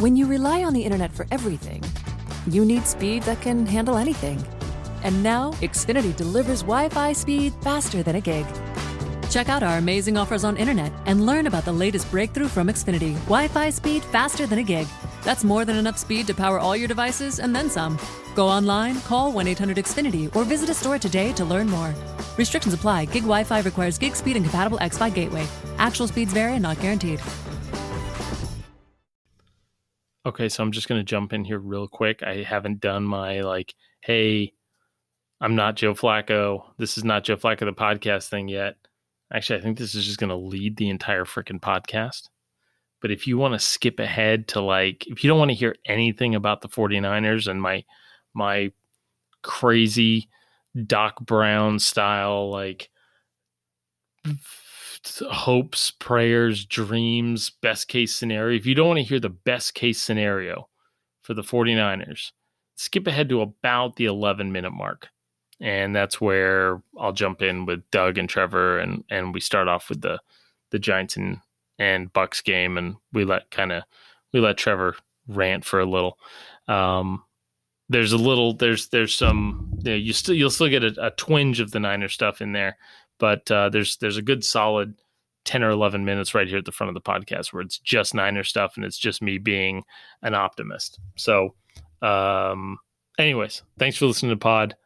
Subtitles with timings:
[0.00, 1.82] When you rely on the internet for everything,
[2.48, 4.42] you need speed that can handle anything.
[5.02, 8.46] And now, Xfinity delivers Wi Fi speed faster than a gig.
[9.30, 13.14] Check out our amazing offers on internet and learn about the latest breakthrough from Xfinity
[13.24, 14.86] Wi Fi speed faster than a gig.
[15.22, 17.98] That's more than enough speed to power all your devices and then some.
[18.34, 21.94] Go online, call 1 800 Xfinity, or visit a store today to learn more.
[22.36, 23.06] Restrictions apply.
[23.06, 25.46] Gig Wi Fi requires gig speed and compatible X Fi gateway.
[25.78, 27.20] Actual speeds vary and not guaranteed.
[30.24, 32.22] Okay, so I'm just going to jump in here real quick.
[32.22, 34.52] I haven't done my, like, hey,
[35.40, 36.64] I'm not Joe Flacco.
[36.78, 38.76] This is not Joe Flacco, the podcast thing yet.
[39.32, 42.28] Actually, I think this is just going to lead the entire freaking podcast.
[43.00, 45.74] But if you want to skip ahead to like, if you don't want to hear
[45.86, 47.84] anything about the 49ers and my,
[48.32, 48.70] my
[49.42, 50.28] crazy
[50.86, 52.90] Doc Brown style, like
[55.30, 60.00] hopes, prayers, dreams, best case scenario, if you don't want to hear the best case
[60.00, 60.68] scenario
[61.22, 62.32] for the 49ers,
[62.76, 65.08] skip ahead to about the 11 minute mark
[65.62, 69.88] and that's where I'll jump in with Doug and Trevor, and and we start off
[69.88, 70.20] with the
[70.70, 71.38] the Giants and
[71.78, 73.84] and Bucs game, and we let kind of
[74.32, 74.96] we let Trevor
[75.28, 76.18] rant for a little.
[76.66, 77.22] Um,
[77.88, 81.10] there's a little there's there's some you, know, you still you'll still get a, a,
[81.12, 82.76] twinge of the Niner stuff in there,
[83.22, 84.96] but uh, there's there's a good solid.
[85.44, 88.14] 10 or 11 minutes right here at the front of the podcast where it's just
[88.14, 89.82] Niner stuff and it's just me being
[90.22, 91.00] an optimist.
[91.16, 91.56] So,
[92.00, 92.78] um,
[93.18, 94.76] anyways, thanks for listening to Pod.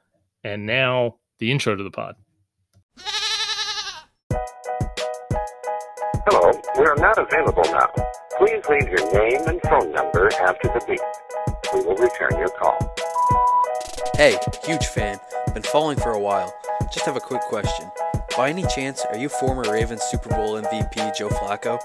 [0.43, 2.15] And now the intro to the pod.
[6.27, 7.89] Hello, we are not available now.
[8.39, 11.01] Please leave your name and phone number after the beep.
[11.75, 12.79] We will return your call.
[14.15, 15.19] Hey, huge fan.
[15.53, 16.55] Been following for a while.
[16.91, 17.91] Just have a quick question.
[18.37, 21.81] By any chance, are you former Ravens Super Bowl MVP Joe Flacco?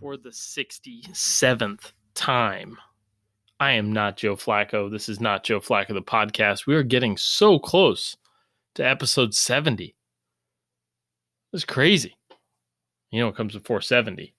[0.00, 2.78] For the 67th time.
[3.60, 4.90] I am not Joe Flacco.
[4.90, 6.66] This is not Joe Flacco, the podcast.
[6.66, 8.16] We are getting so close
[8.76, 9.94] to episode 70.
[11.52, 12.16] It's crazy.
[13.10, 14.34] You know, it comes before 70,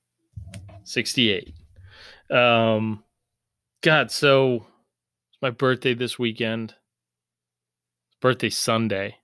[0.83, 1.53] 68.
[2.31, 3.03] Um,
[3.81, 4.65] God, so
[5.29, 6.73] it's my birthday this weekend.
[8.25, 9.17] Birthday Sunday.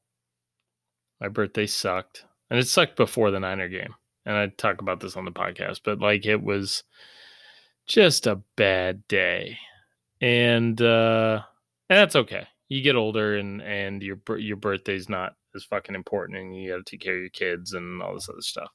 [1.19, 2.25] My birthday sucked.
[2.49, 3.95] And it sucked before the Niner game.
[4.27, 6.83] And I talk about this on the podcast, but like it was
[7.87, 9.57] just a bad day
[10.21, 11.41] and uh,
[11.89, 12.47] and that's okay.
[12.69, 16.85] You get older, and and your your birthday's not as fucking important, and you got
[16.85, 18.69] to take care of your kids and all this other stuff.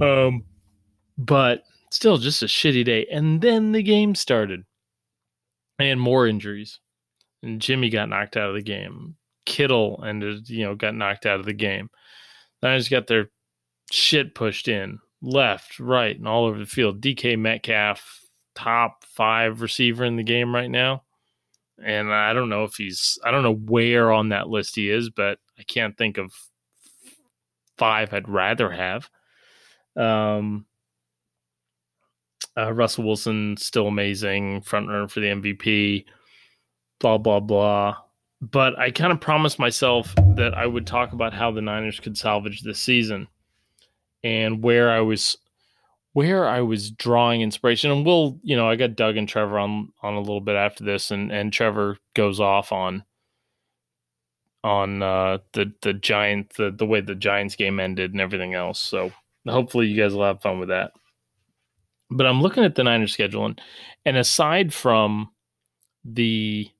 [0.00, 0.44] Um,
[1.18, 3.06] but still, just a shitty day.
[3.12, 4.64] And then the game started,
[5.78, 6.80] and more injuries,
[7.42, 9.16] and Jimmy got knocked out of the game.
[9.46, 11.88] Kittle and you know got knocked out of the game.
[12.60, 13.30] Then I just got their
[13.90, 17.00] shit pushed in left, right, and all over the field.
[17.00, 21.02] DK Metcalf top five receiver in the game right now.
[21.84, 25.10] And I don't know if he's, I don't know where on that list he is,
[25.10, 26.32] but I can't think of
[27.76, 29.10] five I'd rather have.
[29.94, 30.64] Um,
[32.56, 36.06] uh, Russell Wilson still amazing, front runner for the MVP,
[36.98, 37.96] blah, blah, blah.
[38.42, 42.18] But I kind of promised myself that I would talk about how the Niners could
[42.18, 43.28] salvage this season
[44.22, 45.38] and where I was
[46.12, 49.92] where I was drawing inspiration, and we'll, you know, I got Doug and Trevor on
[50.02, 53.04] on a little bit after this, and and Trevor goes off on
[54.64, 58.80] on uh, the the giant the the way the Giants game ended and everything else.
[58.80, 59.12] So
[59.46, 60.92] hopefully you guys will have fun with that.
[62.10, 63.60] But I'm looking at the Niners schedule, and
[64.04, 65.30] and aside from
[66.04, 66.70] the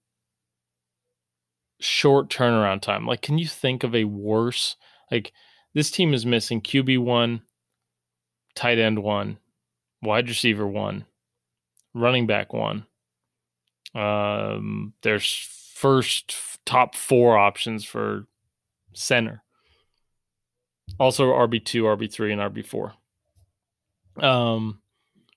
[1.81, 4.77] short turnaround time, like, can you think of a worse
[5.11, 5.33] like?
[5.75, 7.43] This team is missing QB one,
[8.55, 9.37] tight end one,
[10.03, 11.05] wide receiver one,
[11.93, 12.87] running back one.
[13.95, 15.35] Um, there's
[15.75, 16.35] first
[16.65, 18.27] top four options for
[18.95, 19.43] center.
[20.99, 24.25] Also RB2, RB3, and RB4.
[24.25, 24.81] Um,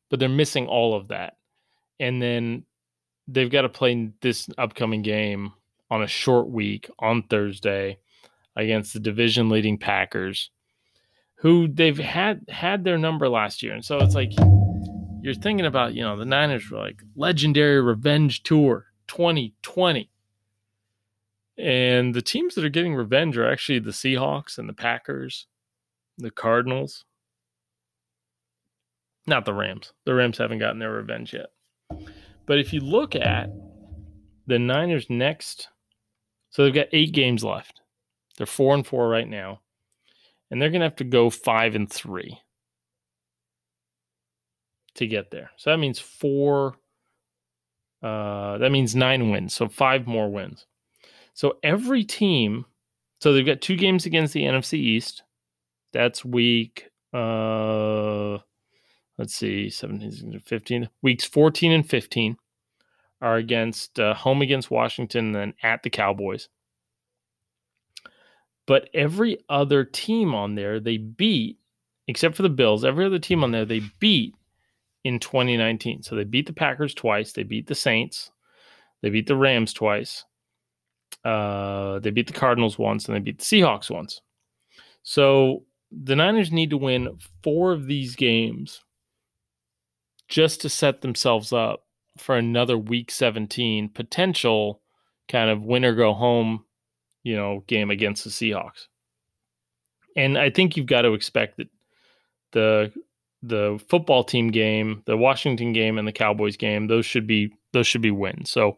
[0.09, 1.37] but they're missing all of that.
[1.99, 2.63] And then
[3.27, 5.53] they've got to play this upcoming game
[5.89, 7.99] on a short week on Thursday
[8.55, 10.51] against the division leading Packers
[11.39, 13.73] who they've had had their number last year.
[13.73, 14.31] And so it's like
[15.21, 20.09] you're thinking about, you know, the Niners were like legendary revenge tour 2020.
[21.57, 25.47] And the teams that are getting revenge are actually the Seahawks and the Packers,
[26.17, 27.05] the Cardinals.
[29.27, 29.93] Not the Rams.
[30.05, 31.47] The Rams haven't gotten their revenge yet.
[32.45, 33.49] But if you look at
[34.47, 35.69] the Niners next,
[36.49, 37.81] so they've got eight games left.
[38.37, 39.61] They're four and four right now
[40.51, 42.39] and they're going to have to go five and three.
[44.95, 45.51] to get there.
[45.55, 46.75] So that means four.
[48.03, 49.53] Uh, that means nine wins.
[49.53, 50.65] So five more wins.
[51.33, 52.65] So every team.
[53.21, 55.23] So they've got two games against the NFC East.
[55.93, 56.89] That's week.
[57.13, 58.39] Uh,
[59.17, 60.89] let's see, 17, 15.
[61.01, 62.37] Weeks 14 and 15
[63.21, 66.49] are against uh, home against Washington and then at the Cowboys.
[68.65, 71.57] But every other team on there they beat,
[72.07, 74.35] except for the Bills, every other team on there they beat
[75.03, 76.03] in 2019.
[76.03, 78.31] So they beat the Packers twice, they beat the Saints,
[79.01, 80.25] they beat the Rams twice,
[81.25, 84.21] uh, they beat the Cardinals once, and they beat the Seahawks once.
[85.03, 88.83] So the Niners need to win four of these games
[90.27, 91.85] just to set themselves up
[92.19, 94.81] for another week 17 potential
[95.27, 96.65] kind of win or go home,
[97.23, 98.87] you know, game against the Seahawks.
[100.15, 101.69] And I think you've got to expect that
[102.51, 102.91] the
[103.41, 107.87] the football team game, the Washington game and the Cowboys game, those should be those
[107.87, 108.51] should be wins.
[108.51, 108.77] So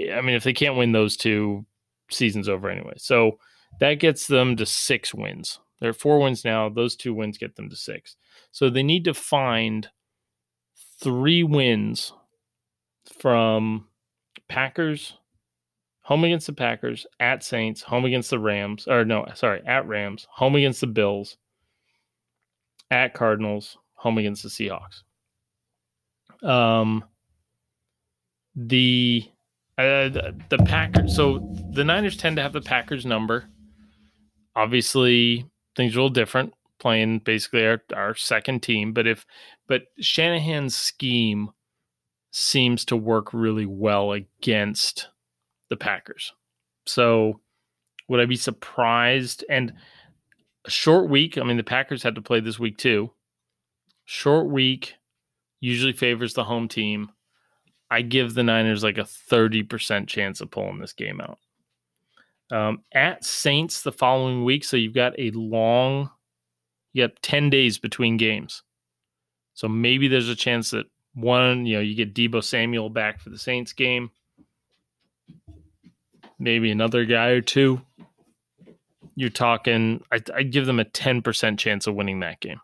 [0.00, 1.64] I mean if they can't win those two,
[2.10, 2.94] season's over anyway.
[2.98, 3.38] So
[3.80, 5.58] that gets them to 6 wins.
[5.80, 8.16] They're 4 wins now, those two wins get them to 6.
[8.52, 9.88] So they need to find
[11.00, 12.12] 3 wins
[13.18, 13.86] from
[14.48, 15.14] Packers,
[16.02, 20.26] home against the Packers, at Saints, home against the Rams, or no, sorry, at Rams,
[20.30, 21.36] home against the Bills,
[22.90, 25.02] at Cardinals, home against the Seahawks.
[26.46, 27.04] Um,
[28.56, 29.30] the
[29.78, 30.08] uh,
[30.48, 31.16] the, Packers.
[31.16, 33.48] So the Niners tend to have the Packers number.
[34.56, 35.46] Obviously,
[35.76, 36.52] things are a little different.
[36.78, 39.26] Playing basically our, our second team, but if
[39.68, 41.50] but Shanahan's scheme
[42.30, 45.08] seems to work really well against
[45.68, 46.32] the Packers.
[46.86, 47.40] So
[48.08, 49.44] would I be surprised?
[49.48, 49.72] And
[50.64, 53.10] a short week, I mean, the Packers had to play this week too.
[54.04, 54.94] Short week
[55.60, 57.10] usually favors the home team.
[57.90, 61.38] I give the Niners like a 30% chance of pulling this game out.
[62.52, 64.64] Um, at Saints the following week.
[64.64, 66.10] So you've got a long,
[66.92, 68.62] you got 10 days between games.
[69.54, 73.30] So maybe there's a chance that one, you know, you get Deebo Samuel back for
[73.30, 74.10] the Saints game.
[76.38, 77.82] Maybe another guy or two.
[79.14, 82.60] You're talking, I, I'd give them a 10% chance of winning that game.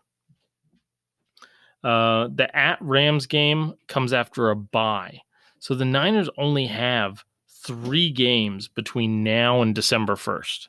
[1.83, 5.21] Uh, the at Rams game comes after a bye.
[5.59, 10.67] So the Niners only have three games between now and December 1st.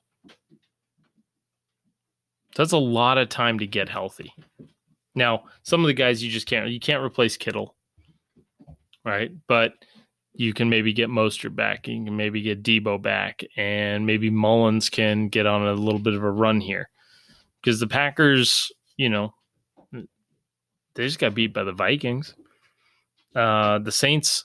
[2.55, 4.33] So That's a lot of time to get healthy.
[5.19, 7.75] Now, some of the guys you just can't you can't replace Kittle,
[9.05, 9.31] right?
[9.49, 9.73] But
[10.35, 11.89] you can maybe get Mostert back.
[11.89, 16.15] You can maybe get Deebo back, and maybe Mullens can get on a little bit
[16.15, 16.89] of a run here
[17.61, 19.35] because the Packers, you know,
[19.93, 22.35] they just got beat by the Vikings.
[23.35, 24.45] Uh, the Saints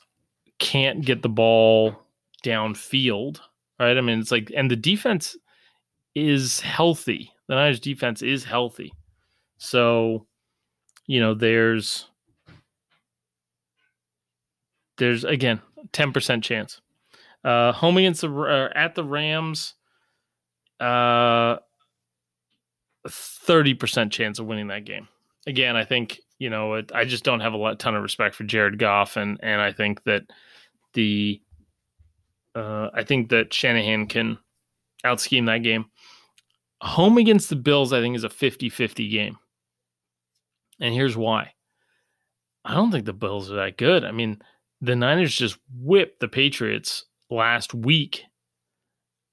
[0.59, 1.95] can't get the ball
[2.43, 3.39] downfield,
[3.79, 3.97] right?
[3.97, 5.37] I mean, it's like, and the defense
[6.15, 7.31] is healthy.
[7.47, 8.91] The Niners defense is healthy.
[9.57, 10.25] So
[11.05, 12.07] you know, there's
[14.97, 15.61] there's again
[15.91, 16.81] 10% chance.
[17.44, 19.73] Uh, home against the uh, at the Rams,
[20.79, 21.57] uh,
[23.07, 25.09] 30% chance of winning that game.
[25.45, 28.35] Again, I think you know it, I just don't have a lot, ton of respect
[28.35, 30.24] for Jared Goff, and and I think that
[30.93, 31.41] the
[32.55, 34.38] uh, I think that Shanahan can
[35.03, 35.86] out scheme that game.
[36.81, 39.38] Home against the Bills, I think, is a 50 50 game.
[40.83, 41.53] And here's why.
[42.65, 44.03] I don't think the Bills are that good.
[44.03, 44.41] I mean,
[44.81, 48.25] the Niners just whipped the Patriots last week.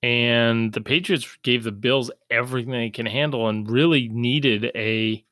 [0.00, 5.24] And the Patriots gave the Bills everything they can handle and really needed a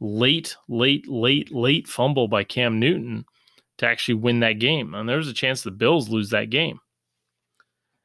[0.00, 3.26] late, late, late, late fumble by Cam Newton
[3.76, 4.94] to actually win that game.
[4.94, 6.80] And there was a chance the Bills lose that game.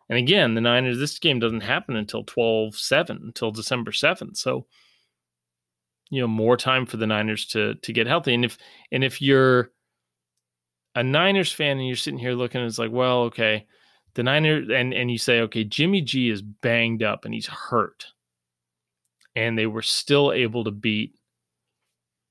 [0.10, 4.36] And again, the Niners, this game doesn't happen until 12 7, until December 7th.
[4.36, 4.68] So
[6.12, 8.36] you know more time for the Niners to to get healthy.
[8.36, 8.58] And if
[8.92, 9.72] and if you're
[10.94, 13.66] a Niners fan and you're sitting here looking, it's like, well, okay,
[14.14, 18.08] the Niners and and you say, okay, Jimmy G is banged up and he's hurt,
[19.36, 21.16] and they were still able to beat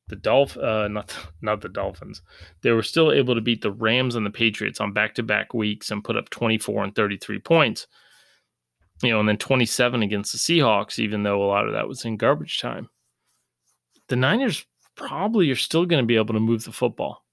[0.09, 2.21] the Dolph uh, not not the Dolphins.
[2.63, 5.55] They were still able to beat the Rams and the Patriots on back to back
[5.55, 7.87] weeks and put up 24 and 33 points.
[9.03, 12.05] You know, and then 27 against the Seahawks, even though a lot of that was
[12.05, 12.91] in garbage time
[14.11, 17.25] the Niners probably are still going to be able to move the football.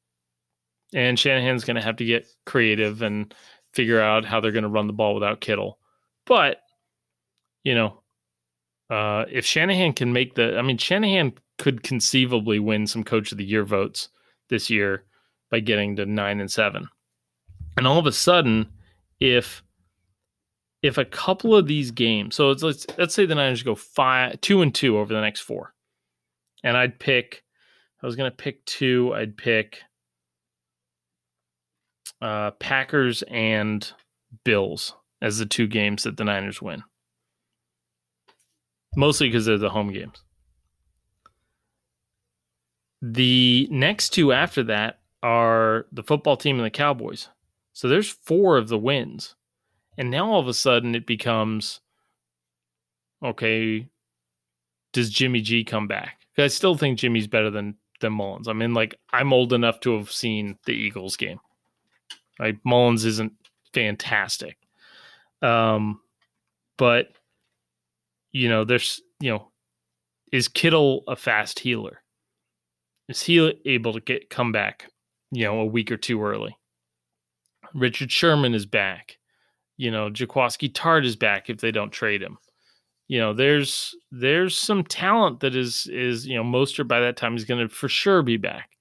[0.94, 3.34] And Shanahan's going to have to get creative and
[3.74, 5.80] figure out how they're going to run the ball without Kittle.
[6.26, 6.62] But,
[7.64, 8.02] you know,
[8.90, 13.38] uh, if Shanahan can make the, I mean, Shanahan could conceivably win some coach of
[13.38, 14.10] the year votes
[14.50, 15.04] this year
[15.52, 16.88] by getting to nine and seven.
[17.76, 18.70] And all of a sudden,
[19.20, 19.64] if
[20.84, 24.40] if a couple of these games, so it's, let's let's say the Niners go five
[24.42, 25.74] two and two over the next four,
[26.64, 27.44] and I'd pick,
[28.02, 29.82] I was gonna pick two, I'd pick
[32.22, 33.92] uh, Packers and
[34.44, 36.84] Bills as the two games that the Niners win,
[38.96, 40.24] mostly because they're the home games.
[43.02, 47.30] The next two after that are the football team and the Cowboys.
[47.74, 49.36] So there's four of the wins.
[49.98, 51.80] And now all of a sudden it becomes
[53.24, 53.88] okay,
[54.94, 56.17] does Jimmy G come back?
[56.38, 58.48] I still think Jimmy's better than than Mullens.
[58.48, 61.40] I mean, like I'm old enough to have seen the Eagles game.
[62.40, 63.34] Like Mullens isn't
[63.74, 64.58] fantastic.
[65.42, 66.00] Um,
[66.78, 67.10] but
[68.32, 69.48] you know, there's you know,
[70.32, 72.02] is Kittle a fast healer?
[73.08, 74.92] Is he able to get come back,
[75.32, 76.58] you know, a week or two early?
[77.74, 79.18] Richard Sherman is back.
[79.78, 82.38] You know, Jaquiski Tartt is back if they don't trade him.
[83.08, 87.36] You know, there's there's some talent that is is you know Mostert by that time
[87.36, 88.72] is going to for sure be back.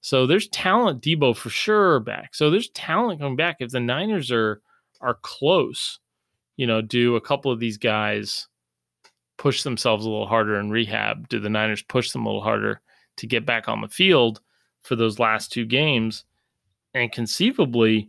[0.00, 1.02] So there's talent.
[1.02, 2.34] Deebo for sure back.
[2.34, 3.56] So there's talent coming back.
[3.60, 4.62] If the Niners are
[5.00, 5.98] are close,
[6.56, 8.48] you know, do a couple of these guys
[9.36, 11.28] push themselves a little harder in rehab?
[11.28, 12.80] Do the Niners push them a little harder
[13.16, 14.40] to get back on the field
[14.82, 16.24] for those last two games?
[16.94, 18.08] And conceivably,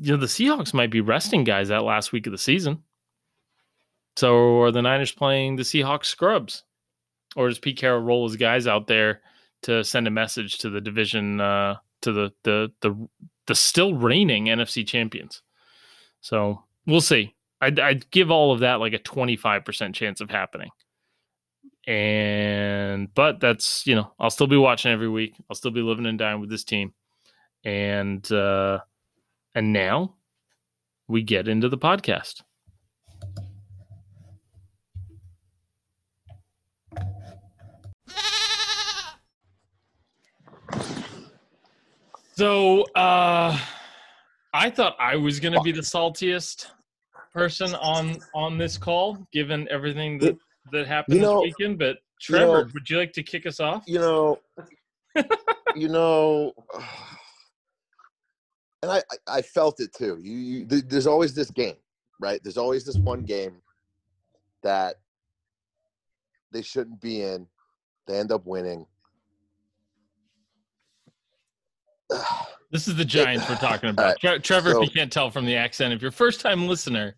[0.00, 2.82] you know, the Seahawks might be resting guys that last week of the season.
[4.18, 6.64] So are the Niners playing the Seahawks scrubs?
[7.36, 9.20] Or does Pete Carroll roll his guys out there
[9.62, 13.08] to send a message to the division uh, to the the the
[13.46, 15.42] the still reigning NFC champions?
[16.20, 17.36] So we'll see.
[17.60, 20.70] I'd, I'd give all of that like a 25% chance of happening.
[21.86, 25.34] And, but that's, you know, I'll still be watching every week.
[25.48, 26.92] I'll still be living and dying with this team.
[27.64, 28.80] And, uh,
[29.54, 30.16] and now
[31.06, 32.42] we get into the podcast.
[42.38, 43.58] So uh
[44.54, 46.66] I thought I was gonna be the saltiest
[47.32, 50.38] person on on this call, given everything that
[50.70, 51.80] that happened You know- this weekend.
[51.80, 53.82] But Trevor, know- would you like to kick us off?
[53.88, 54.38] you know,
[55.74, 56.52] you know,
[58.82, 60.20] and I, I, I felt it too.
[60.22, 61.74] You, you, there's always this game,
[62.20, 62.40] right?
[62.44, 63.56] There's always this one game
[64.62, 64.94] that
[66.52, 67.48] they shouldn't be in.
[68.06, 68.86] They end up winning.
[72.70, 74.04] This is the Giants we're talking about.
[74.06, 76.40] right, Tre- Trevor, so- if you can't tell from the accent, if you're a first
[76.40, 77.16] time listener,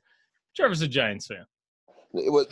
[0.54, 1.44] Trevor's a Giants fan.
[2.14, 2.46] It was,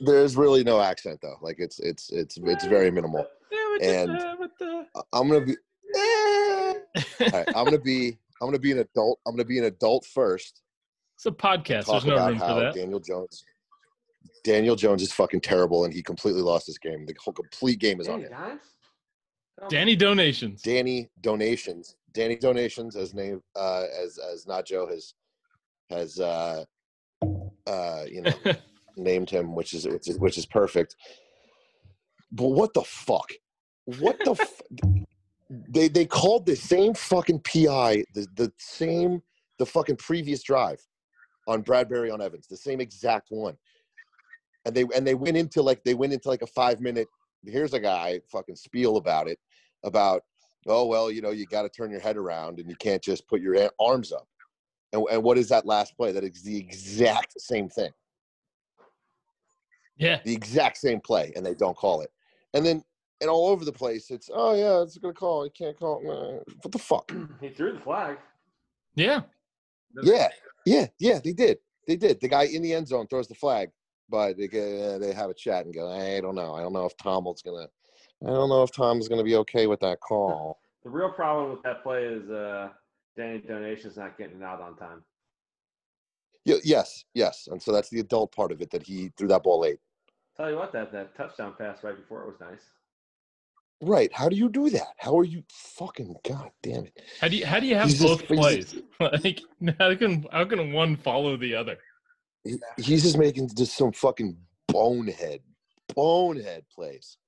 [0.00, 1.36] there's really no accent though.
[1.42, 3.26] Like it's it's it's it's very minimal.
[3.50, 4.86] Yeah, with And- uh, the, the...
[5.12, 5.56] I'm gonna be.
[5.96, 6.74] Eh.
[7.20, 8.18] All right, I'm gonna be.
[8.40, 9.20] I'm gonna be an adult.
[9.26, 10.62] I'm gonna be an adult first.
[11.16, 11.86] it's a podcast.
[11.86, 12.74] There's no about room for that.
[12.74, 13.44] Daniel Jones.
[14.44, 17.04] Daniel Jones is fucking terrible, and he completely lost this game.
[17.04, 18.32] The whole complete game is on him.
[19.68, 20.62] Danny donations.
[20.62, 21.96] Danny donations.
[22.12, 25.14] Danny donations, as name uh, as as Nacho has
[25.90, 26.64] has uh,
[27.66, 28.32] uh, you know
[28.96, 30.96] named him, which is which is which is perfect.
[32.32, 33.30] But what the fuck?
[33.84, 34.32] What the?
[34.32, 34.62] F-
[35.68, 39.22] they they called the same fucking PI the the same
[39.58, 40.80] the fucking previous drive
[41.46, 43.56] on Bradberry on Evans, the same exact one.
[44.64, 47.08] And they and they went into like they went into like a five minute.
[47.44, 49.38] Here's a guy fucking spiel about it,
[49.84, 50.22] about
[50.66, 53.26] oh well, you know you got to turn your head around and you can't just
[53.28, 54.26] put your arms up.
[54.92, 56.12] And, and what is that last play?
[56.12, 57.90] That is the exact same thing,
[59.96, 60.20] yeah.
[60.24, 62.10] the exact same play, and they don't call it.
[62.54, 62.82] And then
[63.20, 65.44] and all over the place, it's oh yeah, it's gonna call.
[65.44, 66.00] You can't call.
[66.00, 66.54] it.
[66.62, 67.12] What the fuck?
[67.40, 68.16] He threw the flag.
[68.94, 69.22] Yeah.
[70.02, 70.28] Yeah,
[70.66, 71.20] yeah, yeah.
[71.22, 71.58] They did.
[71.86, 72.20] They did.
[72.20, 73.70] The guy in the end zone throws the flag,
[74.10, 76.54] but they get, uh, they have a chat and go, I don't know.
[76.54, 77.68] I don't know if Tom was gonna.
[78.22, 80.58] I don't know if Tom's gonna be okay with that call.
[80.84, 82.68] The real problem with that play is uh,
[83.16, 85.02] Danny Donations not getting it out on time.
[86.46, 87.48] Y- yes, yes.
[87.50, 89.78] And so that's the adult part of it that he threw that ball late.
[90.36, 92.62] Tell you what, that that touchdown pass right before it was nice.
[93.82, 94.12] Right.
[94.12, 94.88] How do you do that?
[94.98, 97.00] How are you fucking god damn it?
[97.20, 98.72] How do you how do you have He's both he's plays?
[98.72, 98.84] just-
[99.24, 99.40] like
[99.78, 101.78] how can how can one follow the other?
[102.44, 104.36] He, he's just making just some fucking
[104.68, 105.40] bonehead,
[105.94, 107.18] bonehead plays.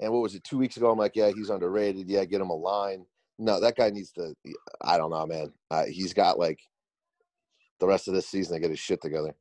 [0.00, 0.44] And what was it?
[0.44, 2.08] Two weeks ago, I'm like, yeah, he's underrated.
[2.08, 3.06] Yeah, get him a line.
[3.38, 4.34] No, that guy needs to.
[4.82, 5.52] I don't know, man.
[5.70, 6.60] Uh, he's got like
[7.80, 9.34] the rest of this season to get his shit together.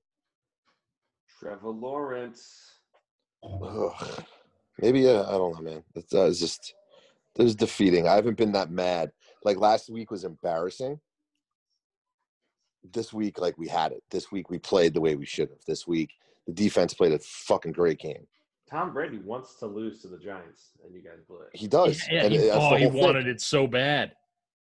[1.40, 2.72] Trevor Lawrence.
[3.44, 4.24] Ugh.
[4.80, 5.84] Maybe uh, I don't know, man.
[5.96, 6.74] It's, uh, it's just
[7.38, 8.08] It was defeating.
[8.08, 9.12] I haven't been that mad.
[9.44, 11.00] Like last week was embarrassing.
[12.94, 14.04] This week, like we had it.
[14.12, 15.64] This week we played the way we should have.
[15.68, 16.12] This week
[16.48, 18.28] the defense played a fucking great game.
[18.70, 21.50] Tom Brady wants to lose to the Giants, and you guys blew it.
[21.54, 22.02] He does.
[22.12, 23.02] Yeah, and he, that's oh, he whole thing.
[23.02, 24.14] wanted it so bad.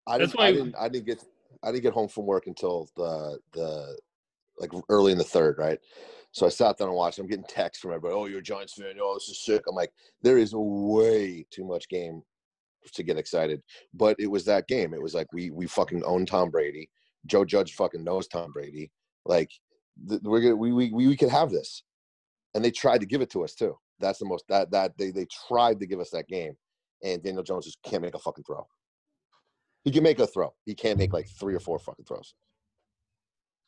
[0.05, 0.75] I That's didn't, why- I didn't.
[0.81, 1.23] I didn't get.
[1.63, 3.97] I didn't get home from work until the the
[4.59, 5.79] like early in the third, right?
[6.31, 7.19] So I sat down and watched.
[7.19, 8.13] I'm getting texts from everybody.
[8.13, 8.95] Oh, you're a Giants fan.
[9.01, 9.63] Oh, this is sick.
[9.67, 12.21] I'm like, there is way too much game
[12.93, 13.61] to get excited.
[13.93, 14.93] But it was that game.
[14.93, 16.89] It was like we we fucking own Tom Brady.
[17.27, 18.91] Joe Judge fucking knows Tom Brady.
[19.25, 19.51] Like
[20.07, 21.83] th- we're gonna we we we, we could have this,
[22.53, 23.77] and they tried to give it to us too.
[23.99, 26.53] That's the most that that they they tried to give us that game,
[27.03, 28.65] and Daniel Jones just can't make a fucking throw.
[29.83, 30.53] He can make a throw.
[30.65, 32.33] He can't make like three or four fucking throws.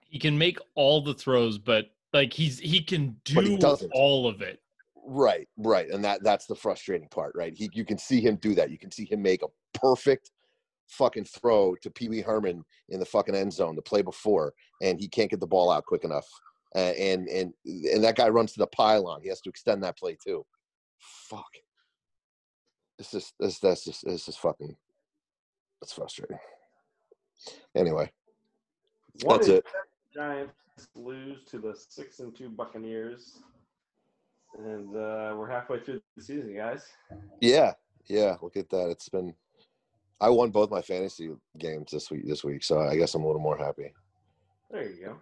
[0.01, 4.27] He can make all the throws, but like he's he can But he do all
[4.27, 4.59] of it.
[5.05, 7.53] Right, right, and that that's the frustrating part, right?
[7.55, 8.69] He you can see him do that.
[8.69, 10.31] You can see him make a perfect
[10.89, 14.99] fucking throw to Pee Wee Herman in the fucking end zone the play before, and
[14.99, 16.27] he can't get the ball out quick enough.
[16.75, 19.21] Uh, and and and that guy runs to the pylon.
[19.21, 20.45] He has to extend that play too.
[20.99, 21.49] Fuck.
[22.97, 24.75] This is this that's just it's just fucking.
[25.81, 26.37] It's frustrating.
[27.73, 28.11] Anyway,
[29.23, 29.65] One that's it.
[30.13, 30.53] Giants
[30.95, 33.39] lose to the six and two Buccaneers,
[34.57, 36.83] and uh, we're halfway through the season, guys.
[37.39, 37.73] Yeah,
[38.07, 38.35] yeah.
[38.41, 38.89] Look at that.
[38.89, 39.33] It's been.
[40.21, 42.27] I won both my fantasy games this week.
[42.27, 43.93] This week, so I guess I'm a little more happy.
[44.69, 45.15] There you go.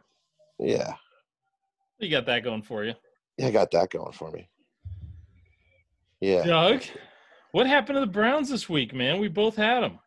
[0.59, 0.93] Yeah,
[1.99, 2.93] You got that going for you.
[3.37, 3.47] yeah.
[3.47, 4.49] I got that going for me.
[6.19, 6.43] Yeah.
[6.43, 6.81] Doug,
[7.51, 9.19] what happened to the Browns this week, man?
[9.19, 9.99] We both had them.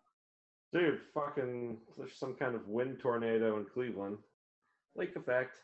[0.73, 4.19] Dude, fucking, there's some kind of wind tornado in Cleveland.
[4.97, 5.57] Lake effect.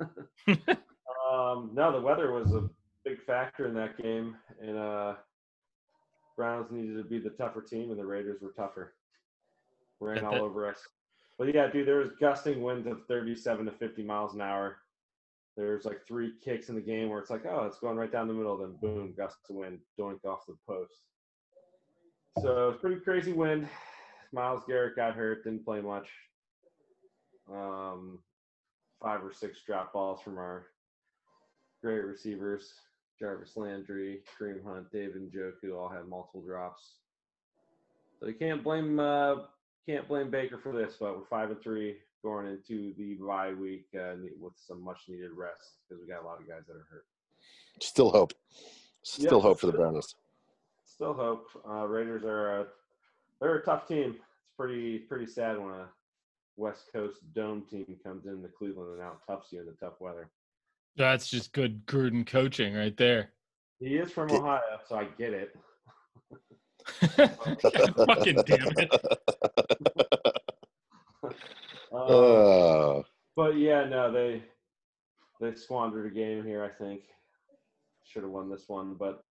[0.00, 2.68] um, no, the weather was a
[3.04, 5.14] big factor in that game, and uh,
[6.36, 8.94] Browns needed to be the tougher team, and the Raiders were tougher.
[10.00, 10.78] Ran all over us.
[11.38, 14.78] But yeah, dude, there was gusting winds of 37 to 50 miles an hour.
[15.56, 18.28] There's like three kicks in the game where it's like, oh, it's going right down
[18.28, 20.94] the middle, then boom, gust of wind, doink off the post.
[22.40, 23.68] So it's pretty crazy wind.
[24.32, 26.08] Myles Garrett got hurt, didn't play much.
[27.52, 28.18] Um,
[29.02, 30.66] five or six drop balls from our
[31.82, 32.72] great receivers.
[33.22, 36.94] Jarvis Landry, Kareem Hunt, David Njoku all had multiple drops.
[38.18, 39.36] So you can't blame uh,
[39.86, 43.86] can't blame Baker for this, but we're five and three going into the bye week
[43.94, 46.86] uh, with some much needed rest because we got a lot of guys that are
[46.90, 47.04] hurt.
[47.80, 48.32] Still hope.
[49.04, 49.42] Still Yeah.
[49.42, 50.16] hope for the Brownies.
[50.84, 51.46] Still hope.
[51.68, 52.66] Uh, Raiders are a
[53.40, 54.16] they're a tough team.
[54.16, 55.88] It's pretty pretty sad when a
[56.56, 60.28] West Coast dome team comes into Cleveland and out toughs you in the tough weather.
[60.96, 63.30] That's just good Gruden coaching right there.
[63.80, 65.56] He is from Get- Ohio, so I get it.
[67.96, 68.90] Fucking damn it.
[71.92, 73.02] Um, Uh,
[73.36, 74.42] but yeah, no, they
[75.40, 76.64] they squandered a game here.
[76.64, 77.02] I think
[78.02, 79.22] should have won this one, but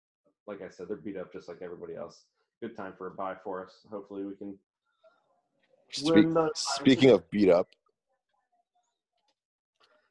[0.46, 2.26] like I said, they're beat up just like everybody else.
[2.62, 3.80] Good time for a bye for us.
[3.90, 4.58] Hopefully, we can.
[5.92, 7.68] speak, win the- speaking of beat up,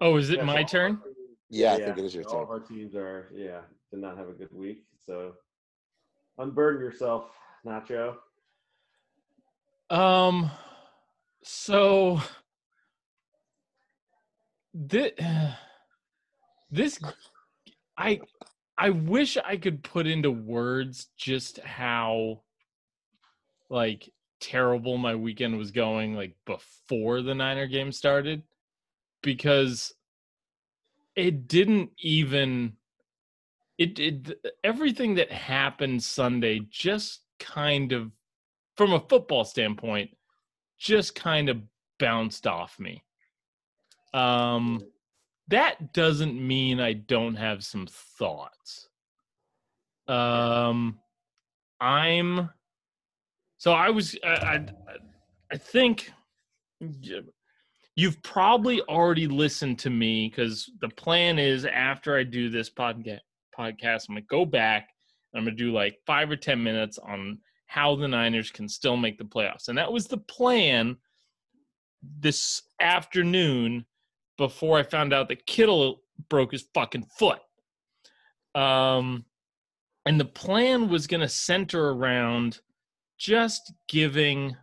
[0.00, 1.00] Oh, is it Yeah, my all turn?
[1.52, 2.42] Our teams- yeah, I think it is your all turn.
[2.42, 3.60] of our teams are yeah
[3.90, 4.84] did not have a good week.
[5.04, 5.32] So
[6.38, 7.30] unburden yourself,
[7.66, 8.16] Nacho.
[9.90, 10.50] Um,
[11.42, 12.20] so
[14.74, 15.12] this,
[16.70, 17.00] this,
[17.96, 18.20] I,
[18.78, 22.42] I wish I could put into words just how,
[23.68, 24.08] like,
[24.40, 28.42] terrible my weekend was going, like before the Niner game started,
[29.22, 29.92] because
[31.16, 32.74] it didn't even.
[33.78, 38.10] It, it everything that happened Sunday just kind of
[38.76, 40.10] from a football standpoint,
[40.78, 41.62] just kind of
[41.98, 43.02] bounced off me.
[44.12, 44.82] Um,
[45.48, 48.88] that doesn't mean I don't have some thoughts.
[50.08, 50.98] Um,
[51.80, 52.50] I'm
[53.58, 54.66] so I was I I,
[55.52, 56.12] I think
[58.00, 63.18] you've probably already listened to me because the plan is after I do this podcast
[63.56, 64.88] podcast, I'm gonna go back
[65.32, 68.96] and I'm gonna do like five or ten minutes on how the Niners can still
[68.96, 69.68] make the playoffs.
[69.68, 70.96] And that was the plan
[72.20, 73.84] this afternoon
[74.38, 77.40] before I found out that Kittle broke his fucking foot.
[78.54, 79.26] Um,
[80.06, 82.60] and the plan was to center around
[83.18, 84.56] just giving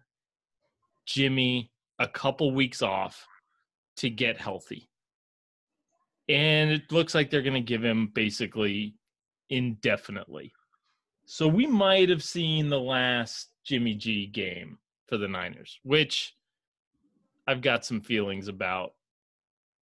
[1.05, 3.25] Jimmy a couple weeks off
[3.97, 4.89] to get healthy.
[6.29, 8.95] And it looks like they're going to give him basically
[9.49, 10.51] indefinitely.
[11.25, 16.35] So we might have seen the last Jimmy G game for the Niners, which
[17.47, 18.93] I've got some feelings about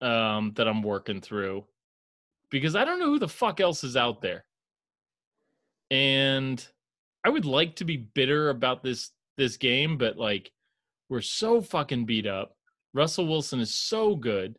[0.01, 1.65] um, that I'm working through
[2.51, 4.45] because I don't know who the fuck else is out there.
[5.91, 6.67] And
[7.25, 10.53] I would like to be bitter about this this game, but like
[11.09, 12.57] we're so fucking beat up.
[12.93, 14.57] Russell Wilson is so good.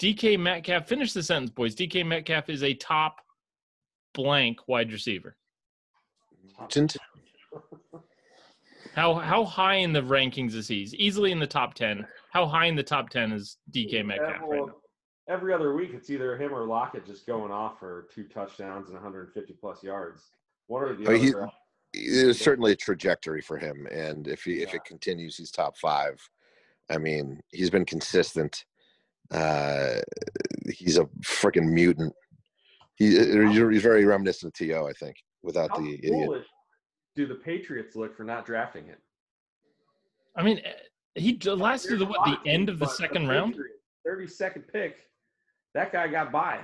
[0.00, 1.74] DK Metcalf, finish the sentence, boys.
[1.76, 3.16] DK Metcalf is a top
[4.14, 5.36] blank wide receiver.
[6.68, 6.96] Didn't-
[8.94, 10.80] How how high in the rankings is he?
[10.80, 12.06] He's easily in the top ten.
[12.32, 14.74] How high in the top ten is DK Metcalf right Well, now?
[15.28, 18.94] Every other week, it's either him or Lockett just going off for two touchdowns and
[18.94, 20.30] 150 plus yards.
[20.66, 21.50] What are the Oh, other?
[21.94, 26.20] There's certainly a trajectory for him, and if he if it continues, he's top five.
[26.90, 28.64] I mean, he's been consistent.
[29.30, 30.00] Uh,
[30.70, 32.12] he's a freaking mutant.
[32.96, 36.26] He, he's very reminiscent of To, I think, without How the idiot.
[36.26, 36.46] foolish
[37.16, 38.98] do the Patriots look for not drafting him?
[40.36, 40.72] I mean, eh,
[41.14, 43.56] he last year the what the end of the But second round.
[44.04, 44.96] Thirty second pick.
[45.74, 46.60] That guy got by,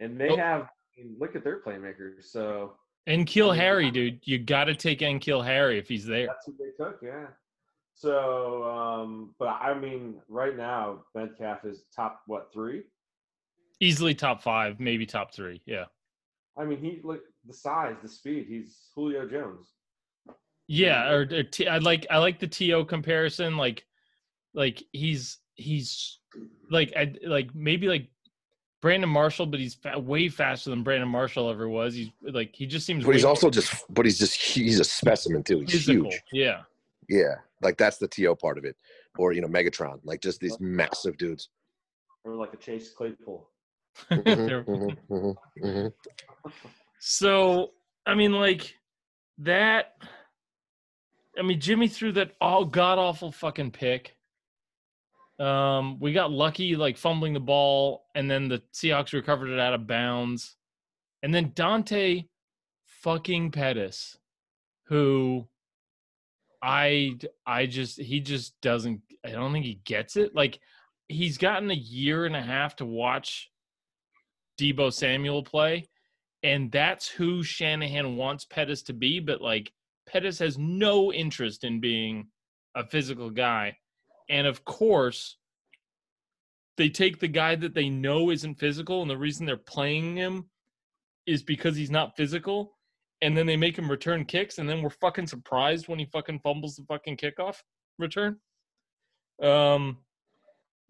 [0.00, 0.36] and they Oh.
[0.36, 0.62] have.
[0.62, 2.24] I mean, look at their playmakers.
[2.24, 2.76] So
[3.08, 6.26] N'Keal Harry, dude, you got to take N'Keal Harry if he's there.
[6.26, 7.00] that's what they took.
[7.02, 7.26] Yeah.
[7.94, 12.82] So, um, but I mean, right now Metcalf is top what three?
[13.80, 15.60] Easily top five, maybe top three.
[15.66, 15.84] Yeah,
[16.58, 18.46] I mean, he look the size, the speed.
[18.48, 19.68] He's Julio Jones.
[20.66, 21.08] yeah.
[21.10, 23.56] Or, or T, I like I like the To comparison.
[23.56, 23.84] Like,
[24.54, 26.18] like he's he's
[26.70, 28.08] like I like maybe like
[28.84, 31.94] Brandon Marshall, but he's way faster than Brandon Marshall ever was.
[31.94, 33.02] He's like he just seems.
[33.02, 35.60] But he's also more just, but he's just, he's a specimen too.
[35.60, 36.10] He's physical.
[36.10, 36.22] huge.
[36.34, 36.60] Yeah.
[37.08, 38.76] Yeah, like that's the To part of it,
[39.16, 41.48] or you know, Megatron, like just these massive dudes.
[42.24, 43.48] Or like a Chase Claypool.
[44.10, 45.92] Mhm, They're- mhm, mhm, mhm.
[47.00, 47.70] So
[48.04, 48.74] I mean, like
[49.38, 49.94] that.
[51.38, 54.13] I mean, Jimmy threw that all god awful fucking pick.
[55.38, 59.74] Um, we got lucky, like fumbling the ball, and then the Seahawks recovered it out
[59.74, 60.56] of bounds,
[61.22, 62.24] and then Dante
[62.86, 64.16] fucking Pettis,
[64.86, 65.48] who
[66.62, 69.02] I I just he just doesn't.
[69.24, 70.34] I don't think he gets it.
[70.34, 70.60] Like
[71.08, 73.50] he's gotten a year and a half to watch
[74.58, 75.88] Deebo Samuel play,
[76.42, 79.20] and that's who Shanahan wants Pettis to be.
[79.20, 79.72] But like
[80.06, 82.28] Pettis has no interest in being
[82.74, 83.76] a physical guy,
[84.28, 85.36] and of course,
[86.76, 90.46] they take the guy that they know isn't physical, and the reason they're playing him
[91.26, 92.76] is because he's not physical,
[93.22, 96.40] and then they make him return kicks, and then we're fucking surprised when he fucking
[96.40, 97.56] fumbles the fucking kickoff
[97.98, 98.36] return.
[99.42, 99.98] Um,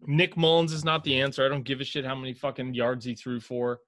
[0.01, 1.45] Nick Mullens is not the answer.
[1.45, 3.79] I don't give a shit how many fucking yards he threw for.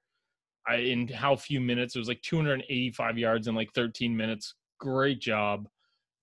[0.67, 1.95] I in how few minutes.
[1.95, 4.55] It was like 285 yards in like 13 minutes.
[4.79, 5.67] Great job.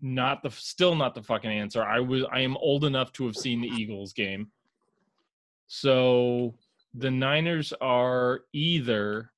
[0.01, 1.83] Not the still not the fucking answer.
[1.83, 4.49] I was I am old enough to have seen the Eagles game.
[5.67, 6.55] So
[6.95, 9.31] the Niners are either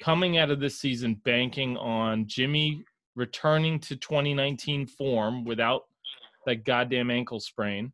[0.00, 2.84] coming out of this season banking on Jimmy
[3.16, 5.86] returning to 2019 form without
[6.46, 7.92] that goddamn ankle sprain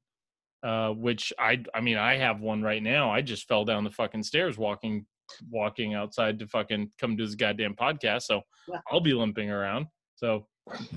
[0.67, 3.11] uh, which I I mean I have one right now.
[3.11, 5.07] I just fell down the fucking stairs walking
[5.49, 8.23] walking outside to fucking come to this goddamn podcast.
[8.23, 8.43] So
[8.91, 9.87] I'll be limping around.
[10.17, 10.47] So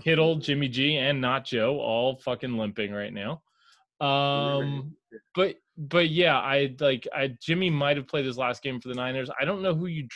[0.01, 3.41] Kittle, Jimmy G, and Not Joe all fucking limping right now.
[4.05, 4.95] Um,
[5.35, 8.95] but but yeah, I like I Jimmy might have played his last game for the
[8.95, 9.29] Niners.
[9.39, 10.07] I don't know who you.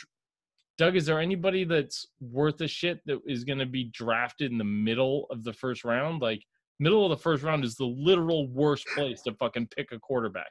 [0.76, 4.58] Doug, is there anybody that's worth a shit that is going to be drafted in
[4.58, 6.20] the middle of the first round?
[6.20, 6.42] Like
[6.80, 10.50] middle of the first round is the literal worst place to fucking pick a quarterback.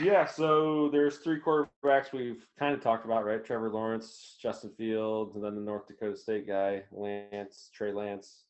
[0.00, 3.44] Yeah, so there's three quarterbacks we've kind of talked about, right?
[3.44, 8.44] Trevor Lawrence, Justin Fields, and then the North Dakota State guy, Lance, Trey Lance.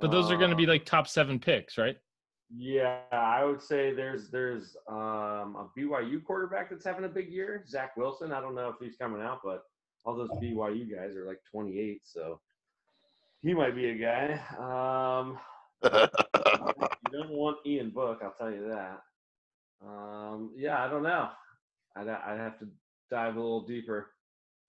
[0.00, 1.96] But those are going to be Um, like top seven picks, right?
[2.56, 7.64] Yeah, I would say there's there's um, a BYU quarterback that's having a big year,
[7.68, 8.32] Zach Wilson.
[8.32, 9.64] I don't know if he's coming out, but
[10.04, 12.40] all those BYU guys are like 28, so
[13.42, 14.40] he might be a guy.
[14.58, 15.38] Um,
[15.92, 19.00] you don't want Ian Book, I'll tell you that.
[19.86, 21.28] Um, yeah, I don't know.
[21.96, 22.66] I'd, I'd have to
[23.10, 24.10] dive a little deeper.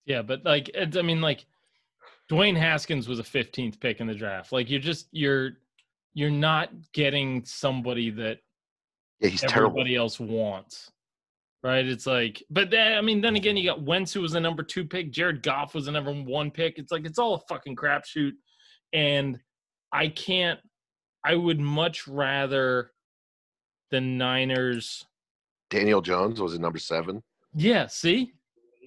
[0.06, 1.46] Yeah, but like it's, I mean, like
[2.30, 4.52] Dwayne Haskins was a 15th pick in the draft.
[4.52, 5.52] Like you're just you're
[6.14, 8.38] you're not getting somebody that
[9.20, 9.70] yeah, he's terrible.
[9.70, 10.90] everybody else wants.
[11.62, 11.84] Right?
[11.84, 14.62] It's like, but then, I mean, then again, you got Wentz who was the number
[14.62, 15.10] two pick.
[15.12, 16.78] Jared Goff was the number one pick.
[16.78, 18.32] It's like it's all a fucking crapshoot,
[18.94, 19.38] and
[19.92, 20.58] I can't.
[21.22, 22.92] I would much rather
[23.90, 25.06] the Niners.
[25.68, 27.22] Daniel Jones was at number seven.
[27.54, 28.32] Yeah, see,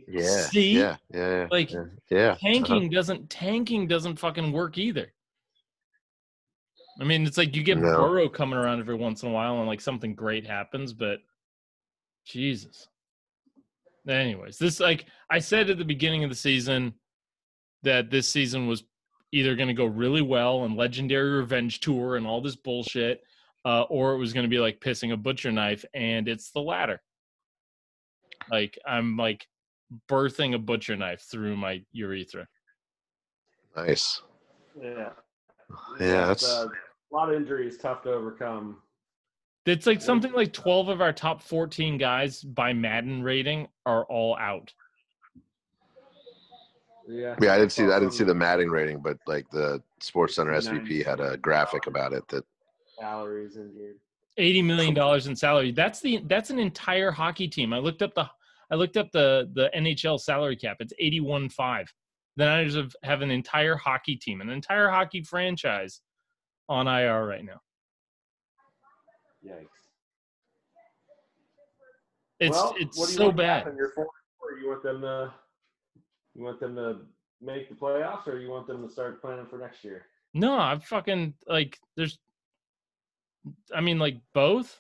[0.08, 0.22] Yeah.
[0.44, 0.78] See?
[0.78, 0.98] Yeah.
[1.14, 1.30] Yeah.
[1.30, 2.28] yeah, Like, yeah, yeah.
[2.32, 2.38] uh-huh.
[2.42, 5.14] tanking doesn't tanking doesn't fucking work either.
[7.00, 7.98] I mean, it's like you get No.
[7.98, 11.20] Burrow coming around every once in a while and like something great happens, but
[12.26, 12.88] Jesus.
[14.08, 16.94] Anyways, this like I said at the beginning of the season
[17.84, 18.84] that this season was
[19.32, 23.24] either going to go really well and legendary revenge tour and all this bullshit,
[23.66, 26.62] uh, or it was going to be like pissing a butcher knife, and it's the
[26.62, 27.02] latter.
[28.52, 29.48] Like I'm like
[30.10, 32.48] birthing a butcher knife through my urethra.
[33.76, 34.22] Nice.
[34.82, 35.10] Yeah.
[36.00, 38.78] Yeah, It's, that's uh, a lot of injuries, tough to overcome.
[39.66, 44.36] It's like something like 12 of our top 14 guys by Madden rating are all
[44.38, 44.74] out.
[47.08, 47.36] Yeah.
[47.42, 47.54] yeah.
[47.54, 47.84] I didn't see.
[47.84, 51.88] I didn't see the Madden rating, but like the Sports Center SVP had a graphic
[51.88, 52.46] about it that
[53.04, 53.98] Calories injured.
[54.38, 55.72] 80 million dollars in salary.
[55.72, 57.74] That's the that's an entire hockey team.
[57.74, 58.28] I looked up the
[58.72, 60.78] I looked up the the NHL salary cap.
[60.80, 61.94] It's eighty one five.
[62.38, 66.02] The Niners have, have an entire hockey team, an entire hockey franchise
[66.68, 67.62] on IR right now.
[69.46, 69.68] Yikes.
[72.40, 73.74] It's well, it's what do you so bad.
[73.78, 74.08] You're four.
[74.62, 75.34] You want them to?
[76.36, 76.98] You want them to
[77.42, 80.06] make the playoffs, or you want them to start planning for next year?
[80.34, 82.18] No, I'm fucking like there's
[83.76, 84.80] I mean like both.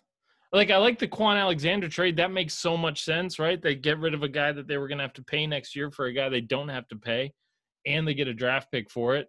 [0.51, 2.17] Like I like the Kwon Alexander trade.
[2.17, 3.61] That makes so much sense, right?
[3.61, 5.89] They get rid of a guy that they were gonna have to pay next year
[5.91, 7.33] for a guy they don't have to pay,
[7.85, 9.27] and they get a draft pick for it.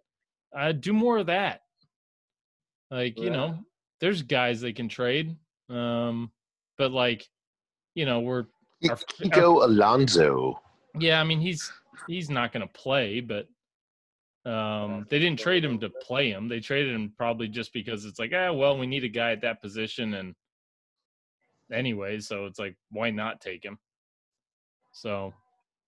[0.56, 1.60] Uh do more of that.
[2.90, 3.58] Like, you know,
[4.00, 5.34] there's guys they can trade.
[5.70, 6.30] Um,
[6.78, 7.26] but like,
[7.94, 8.44] you know, we're
[8.88, 10.60] Our- Kiko Alonso.
[11.00, 11.72] yeah, I mean he's
[12.06, 13.48] he's not going to play, but
[14.46, 16.48] um, they didn't trade him to play him.
[16.48, 19.40] They traded him probably just because it's like, ah, well, we need a guy at
[19.42, 20.34] that position, and
[21.72, 23.78] anyway, so it's like, why not take him?
[24.92, 25.32] So,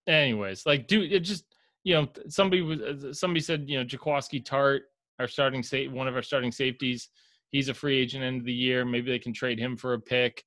[0.07, 1.45] anyways, like, dude, it just
[1.87, 4.81] you know, somebody was uh, somebody said, you know, Jaquiski Tartt,
[5.21, 7.11] our starting sa- one of our starting safeties,
[7.53, 8.85] he's a free agent end of the year.
[8.85, 10.43] Maybe they can trade him for a pick.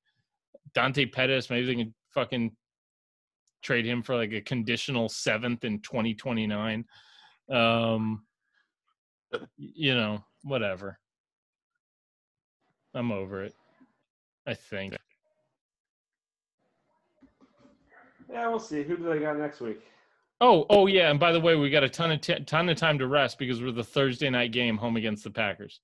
[0.74, 2.52] Dante Pettis, maybe they can fucking
[3.62, 6.84] trade him for like a conditional seventh in 2029.
[7.50, 8.24] Um,
[9.58, 11.00] you know, whatever.
[12.94, 13.54] I'm over it.
[14.48, 14.96] I think.
[18.32, 18.84] Yeah, we'll see.
[18.84, 19.82] Who do they got next week?
[20.42, 22.78] Oh, oh yeah, and by the way, we got a ton of t- ton of
[22.78, 25.82] time to rest because we're the Thursday night game home against the Packers.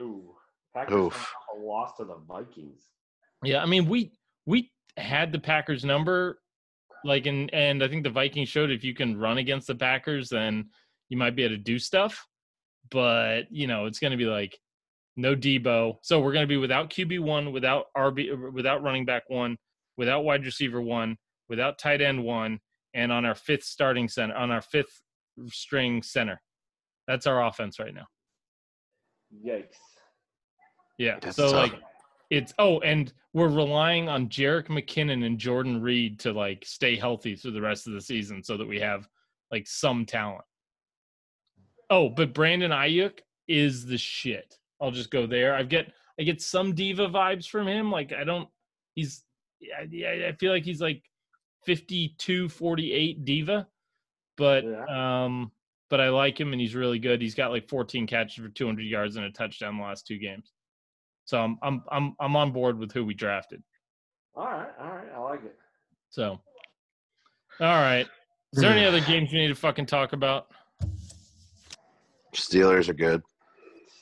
[0.00, 0.34] Ooh,
[0.74, 1.34] Packers Oof.
[1.54, 2.82] a loss to the Vikings.
[3.42, 4.12] Yeah, I mean we
[4.46, 6.40] we had the Packers number,
[7.04, 10.28] like and and I think the Vikings showed if you can run against the Packers,
[10.28, 10.70] then
[11.08, 12.26] you might be able to do stuff.
[12.90, 14.58] But you know, it's going to be like
[15.16, 19.24] no Deebo, so we're going to be without QB one, without RB, without running back
[19.28, 19.56] one,
[19.96, 21.16] without wide receiver one,
[21.48, 22.58] without tight end one,
[22.94, 25.02] and on our fifth starting center, on our fifth
[25.48, 26.40] string center.
[27.06, 28.06] That's our offense right now.
[29.44, 29.76] Yikes.
[30.98, 31.18] Yeah.
[31.20, 31.72] That's so tough.
[31.72, 31.80] like
[32.32, 37.36] it's oh, and we're relying on Jerick McKinnon and Jordan Reed to like stay healthy
[37.36, 39.06] through the rest of the season so that we have
[39.50, 40.44] like some talent.
[41.90, 43.18] Oh, but Brandon Aiyuk
[43.48, 44.56] is the shit.
[44.80, 45.54] I'll just go there.
[45.54, 47.90] I get I get some diva vibes from him.
[47.90, 48.48] Like I don't
[48.94, 49.24] he's
[49.60, 51.02] yeah, yeah, I feel like he's like
[51.66, 53.68] 52 48 diva.
[54.38, 55.24] But Yeah.
[55.24, 55.52] um
[55.90, 57.20] but I like him and he's really good.
[57.20, 60.50] He's got like 14 catches for 200 yards and a touchdown the last two games.
[61.24, 63.62] So I'm I'm I'm I'm on board with who we drafted.
[64.34, 65.56] All right, all right, I like it.
[66.10, 66.40] So,
[67.60, 68.06] all right.
[68.52, 70.48] Is there any other games you need to fucking talk about?
[72.34, 73.22] Steelers are good.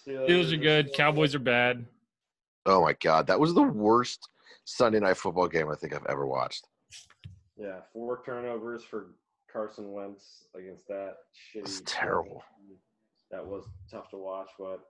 [0.07, 0.93] Steelers are good.
[0.93, 1.85] Cowboys are bad.
[2.67, 4.29] Oh my god, that was the worst
[4.65, 6.67] Sunday night football game I think I've ever watched.
[7.57, 9.15] Yeah, four turnovers for
[9.53, 11.61] Carson Wentz against that shitty.
[11.61, 12.43] It's terrible.
[13.31, 14.81] That was tough to watch, but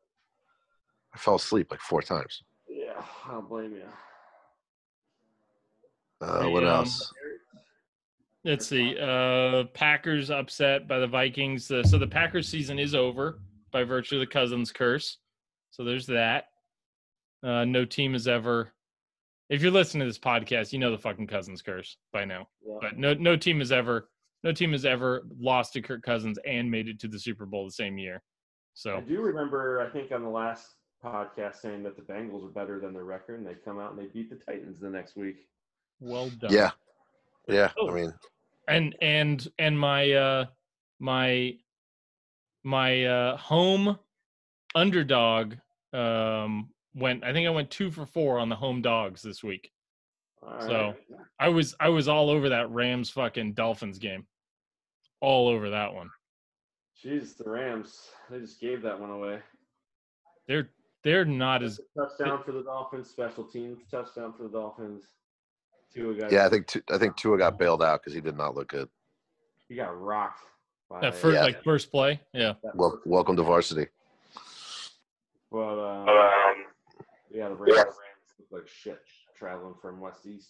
[1.15, 2.43] I fell asleep like four times.
[2.69, 3.83] yeah, I don't blame you.
[6.21, 7.13] Uh, Hey, what um, else?
[8.45, 8.97] Let's see.
[8.99, 11.71] Uh, Packers upset by the Vikings.
[11.71, 13.39] Uh, so the Packers season is over
[13.71, 15.19] by virtue of the Cousins curse.
[15.71, 16.47] So there's that.
[17.43, 18.73] Uh, no team has ever.
[19.51, 22.49] If you're listening to this podcast, you know the fucking Cousins curse by now.
[22.67, 22.77] Yeah.
[22.81, 24.09] But no, no team has ever,
[24.45, 27.65] no team has ever lost to Kirk Cousins and made it to the Super Bowl
[27.67, 28.23] the same year.
[28.75, 30.67] So I So do remember, I think on the last
[31.05, 33.99] podcast saying that the Bengals are better than their record, and they come out and
[34.01, 35.47] they beat the Titans the next week.
[36.01, 36.53] well done.
[36.53, 36.71] Yeah,
[37.49, 37.71] yeah.
[37.79, 37.91] Oh.
[37.91, 38.15] I mean,
[38.69, 40.45] and and and my uh
[40.99, 41.55] my
[42.65, 43.99] my uh home
[44.75, 45.55] underdog
[45.95, 49.73] um went i think i went two for four on the home dogs this week
[50.43, 50.97] All So- right.
[51.41, 54.27] I was I was all over that Rams fucking Dolphins game.
[55.23, 56.11] All over that one.
[57.03, 58.09] Jeez, the Rams.
[58.29, 59.39] They just gave that one away.
[60.47, 60.69] They're
[61.03, 63.09] they're not as touchdown for the Dolphins.
[63.11, 65.05] Special teams touchdown for the Dolphins.
[65.95, 66.31] Two guys.
[66.33, 68.69] Yeah, I think Tu- I think Tua got bailed out because he did not look
[68.69, 68.89] good.
[69.69, 70.41] he got rocked.
[70.89, 71.43] By, that first Yeah.
[71.45, 72.21] like first play.
[72.33, 72.55] Yeah.
[72.75, 73.87] Well, welcome to varsity.
[75.51, 76.65] But um, Um,
[77.33, 77.95] yeah, the Rams, Rams
[78.39, 79.01] look like shit
[79.37, 80.49] traveling from West East.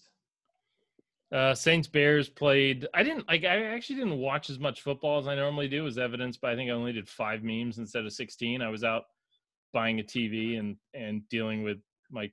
[1.32, 2.88] Uh, Saints Bears played.
[2.92, 3.44] I didn't like.
[3.44, 6.56] I actually didn't watch as much football as I normally do, as evidenced by I
[6.56, 8.60] think I only did five memes instead of sixteen.
[8.62, 9.04] I was out
[9.72, 11.78] buying a TV and and dealing with
[12.10, 12.30] my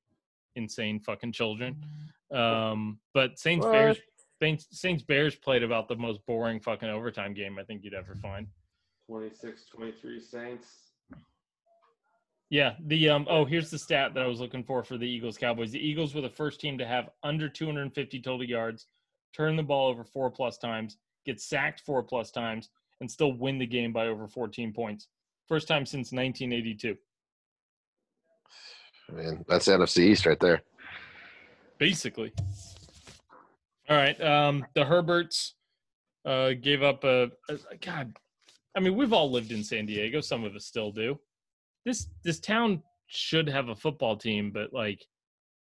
[0.56, 1.84] insane fucking children.
[2.32, 3.71] Um, but Saints What?
[3.73, 3.97] Bears
[4.41, 8.15] Saints Saints Bears played about the most boring fucking overtime game I think you'd ever
[8.15, 8.47] find.
[9.10, 10.67] 26-23 Saints.
[12.50, 15.38] Yeah, the um oh here's the stat that I was looking for for the Eagles
[15.38, 15.71] Cowboys.
[15.71, 18.88] The Eagles were the first team to have under 250 total yards,
[19.36, 22.69] turn the ball over four plus times, get sacked four plus times,
[23.02, 25.08] and still win the game by over 14 points.
[25.47, 26.97] First time since 1982.
[29.10, 30.62] I mean, that's NFC East right there.
[31.77, 32.33] Basically.
[33.89, 34.19] All right.
[34.21, 35.53] Um the Herberts
[36.25, 38.13] uh gave up a, a god.
[38.75, 41.19] I mean, we've all lived in San Diego, some of us still do.
[41.86, 45.05] This this town should have a football team, but like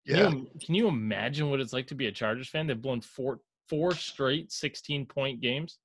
[0.07, 2.67] Can, Yeah, you, can you imagine what it's like to be a Chargers fan?
[2.67, 5.79] They've blown four four straight 16 point games.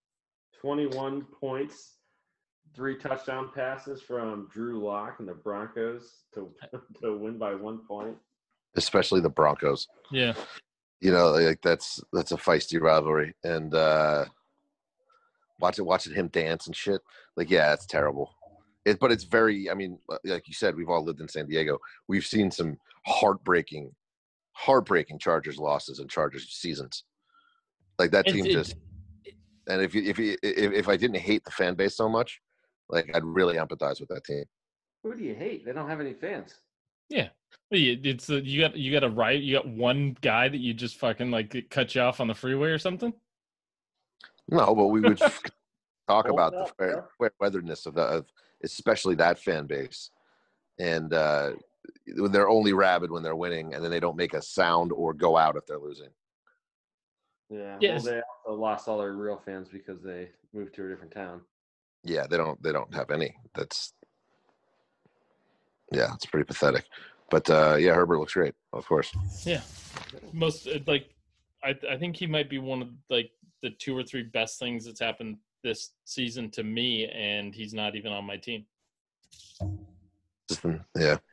[0.62, 1.98] 21 points,
[2.76, 6.50] three touchdown passes from Drew Lock and the Broncos to
[7.02, 8.18] to win by one point.
[8.76, 9.88] especially the Broncos.
[10.12, 10.34] Yeah.
[11.02, 14.26] You know, like that's that's a feisty rivalry, and uh
[15.60, 17.02] watching watching him dance and shit.
[17.36, 18.34] Like, yeah, it's terrible.
[18.86, 19.70] It, but it's very.
[19.70, 21.78] I mean, like you said, we've all lived in San Diego.
[22.08, 23.92] We've seen some heartbreaking,
[24.54, 27.04] heartbreaking Chargers losses and Chargers seasons.
[28.00, 28.76] Like that team It- it- just.
[29.68, 32.42] And if you, if you, if if I didn't hate the fan base so much,
[32.92, 34.44] like I'd really empathize with that team.
[35.04, 35.66] Who do you hate?
[35.66, 36.56] They don't have any fans.
[37.10, 37.30] Yeah.
[37.72, 39.42] It's uh, you got you got a right.
[39.42, 42.70] You got one guy that you just fucking like cut you off on the freeway
[42.70, 43.14] or something.
[44.50, 45.18] No, but we would
[46.08, 48.26] talk Hold about the up, fair, fair weatherness of the, of
[48.64, 50.12] especially that fan base,
[50.80, 51.52] and uh,
[52.06, 55.38] they're only rabid when they're winning, and then they don't make a sound or go
[55.38, 56.10] out if they're losing.
[57.50, 57.78] Yeah.
[57.80, 58.04] Yes.
[58.04, 61.42] Well, they also lost all their real fans because they moved to a different town.
[62.04, 62.62] Yeah, they don't.
[62.64, 63.36] They don't have any.
[63.56, 63.94] That's
[65.92, 66.86] yeah, it's pretty pathetic.
[67.30, 69.12] But uh, yeah, Herbert looks great, of course.
[69.46, 69.62] Yeah.
[70.34, 71.10] Most uh, like
[71.64, 74.86] I I think he might be one of like the two or three best things
[74.86, 78.66] that's happened this season to me, and he's not even on my team.
[80.52, 81.18] Mm, yeah.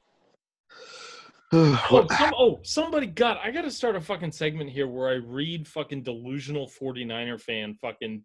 [1.51, 3.39] Oh, some, oh, somebody got.
[3.39, 7.73] I got to start a fucking segment here where I read fucking delusional 49er fan
[7.73, 8.23] fucking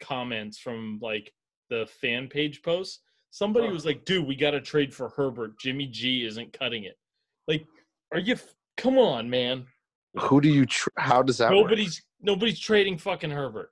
[0.00, 1.30] comments from like
[1.78, 3.00] the fan page posts.
[3.30, 5.58] Somebody was like, "Dude, we got to trade for Herbert.
[5.58, 6.96] Jimmy G isn't cutting it."
[7.48, 7.66] Like,
[8.12, 8.34] are you?
[8.34, 9.66] f- Come on, man.
[10.16, 10.66] Who do you?
[10.66, 11.50] Tr- how does that?
[11.50, 11.62] work?
[11.62, 13.70] Nobody's nobody's trading fucking Herbert.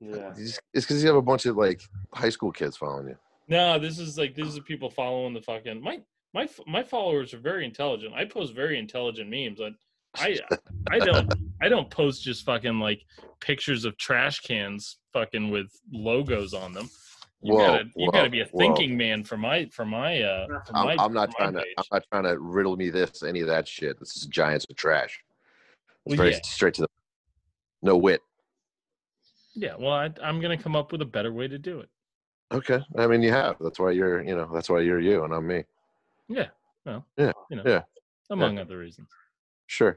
[0.00, 0.32] Yeah.
[0.36, 1.82] It's because you have a bunch of like
[2.14, 3.16] high school kids following you.
[3.48, 6.00] No, this is like this is people following the fucking my
[6.32, 8.14] my my followers are very intelligent.
[8.14, 9.60] I post very intelligent memes.
[9.60, 9.70] I
[10.16, 10.38] I
[10.90, 13.04] I don't I don't post just fucking like
[13.40, 16.88] pictures of trash cans fucking with logos on them.
[17.42, 18.58] You Whoa, gotta you gotta be a whoa.
[18.58, 21.60] thinking man for my for my uh for my, I'm, I'm not trying to.
[21.60, 21.74] page.
[21.78, 23.98] I'm not trying to riddle me this any of that shit.
[23.98, 25.20] This is Giants are trash.
[26.04, 26.40] Well, very yeah.
[26.42, 26.88] straight to the.
[27.82, 28.20] No wit.
[29.54, 31.88] Yeah, well I, I'm gonna come up with a better way to do it.
[32.52, 33.56] Okay, I mean you have.
[33.58, 34.22] That's why you're.
[34.22, 34.50] You know.
[34.52, 35.64] That's why you're you, and I'm me.
[36.28, 36.48] Yeah,
[36.84, 37.82] well, Yeah, you know, yeah,
[38.28, 39.08] among other reasons.
[39.66, 39.96] Sure.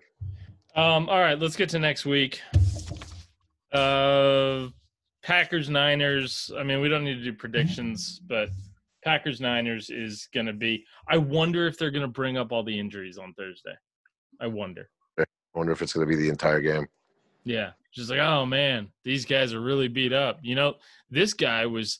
[0.75, 2.41] Um, all right, let's get to next week.
[3.71, 4.69] Uh,
[5.23, 6.51] Packers Niners.
[6.57, 8.49] I mean, we don't need to do predictions, but
[9.03, 10.86] Packers Niners is going to be.
[11.07, 13.75] I wonder if they're going to bring up all the injuries on Thursday.
[14.41, 14.89] I wonder.
[15.19, 15.23] I
[15.55, 16.88] wonder if it's going to be the entire game.
[17.45, 20.39] Yeah, just like, oh man, these guys are really beat up.
[20.41, 20.75] You know,
[21.10, 22.00] this guy was.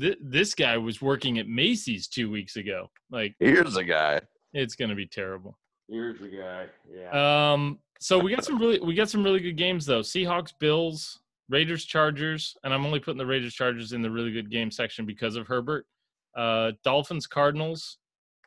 [0.00, 2.90] Th- this guy was working at Macy's two weeks ago.
[3.12, 4.20] Like, Here's a guy.
[4.52, 5.56] it's going to be terrible.
[5.88, 6.66] Here's the guy.
[6.92, 7.52] Yeah.
[7.52, 10.00] Um, so we got some really we got some really good games though.
[10.00, 14.50] Seahawks, Bills, Raiders, Chargers, and I'm only putting the Raiders, Chargers in the really good
[14.50, 15.86] game section because of Herbert.
[16.34, 17.98] Uh, Dolphins, Cardinals,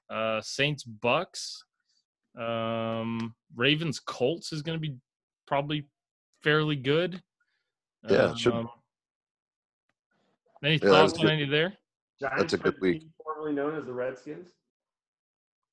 [0.09, 1.63] uh, Saints, Bucs,
[2.37, 4.95] um, Ravens, Colts is going to be
[5.45, 5.85] probably
[6.43, 7.21] fairly good.
[8.09, 8.69] Yeah, it should- Um,
[10.63, 11.31] Any Yeah, thoughts that's on good.
[11.33, 11.77] any there?
[12.19, 13.07] Giants a good the week.
[13.23, 14.49] Formerly known as the Redskins.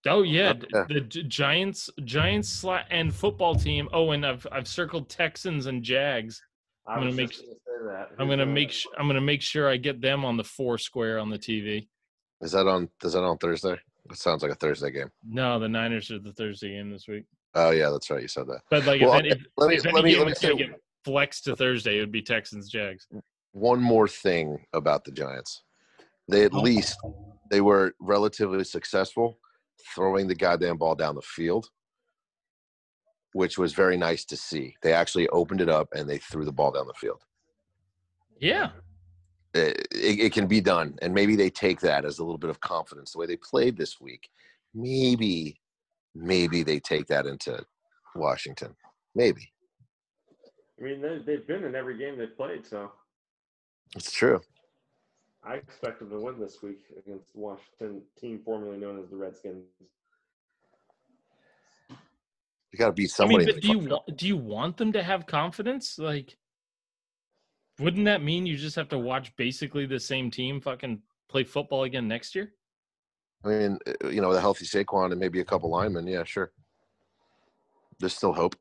[0.07, 0.85] Oh yeah, Yeah.
[0.89, 3.89] the Gi- Giants, Giants sla- and football team.
[3.95, 6.43] Oh, and I've I've circled Texans and Jags.
[6.87, 8.07] I I'm gonna make just gonna.
[8.19, 11.19] I'm gonna make sh- I'm gonna make sure I get them on the four square
[11.19, 11.89] on the TV.
[12.43, 12.89] Is that on?
[13.03, 13.77] Is that on Thursday?
[14.11, 15.11] It sounds like a Thursday game.
[15.27, 17.25] No, the Niners are the Thursday game this week.
[17.55, 18.21] Oh yeah, that's right.
[18.21, 18.61] You said that.
[18.71, 20.35] But like, Well, if, any, if, let me- if any let me- let me gonna
[20.37, 23.07] say- get flexed to Thursday, it would be Texans Jags.
[23.53, 25.63] One more thing about the Giants.
[26.29, 26.61] They at Oh.
[26.61, 26.99] least
[27.51, 29.39] they were relatively successful
[29.95, 31.69] throwing the goddamn ball down the field,
[33.35, 34.75] which was very nice to see.
[34.83, 37.23] They actually opened it up and they threw the ball down the field.
[38.41, 38.71] Yeah,
[39.55, 42.51] it, it, it can be done and maybe they take that as a little bit
[42.51, 44.29] of confidence the way they played this week
[44.75, 45.61] maybe
[46.15, 47.65] maybe they take that into
[48.17, 48.75] washington
[49.15, 49.51] maybe
[50.81, 52.91] I mean, they, they've been in every game they've played, so
[53.95, 54.41] it's true
[55.47, 59.67] I expect them to win this week against Washington team formerly known as the Redskins.
[62.75, 65.03] You got to beat I mean, but do you want do you want them to
[65.03, 65.97] have confidence?
[65.97, 66.37] Like,
[67.79, 71.85] wouldn't that mean you just have to watch basically the same team fucking play football
[71.85, 72.53] again next year?
[73.45, 76.51] i mean uh, you know the healthy Saquon and maybe a couple linemen yeah sure
[78.01, 78.57] there's still hope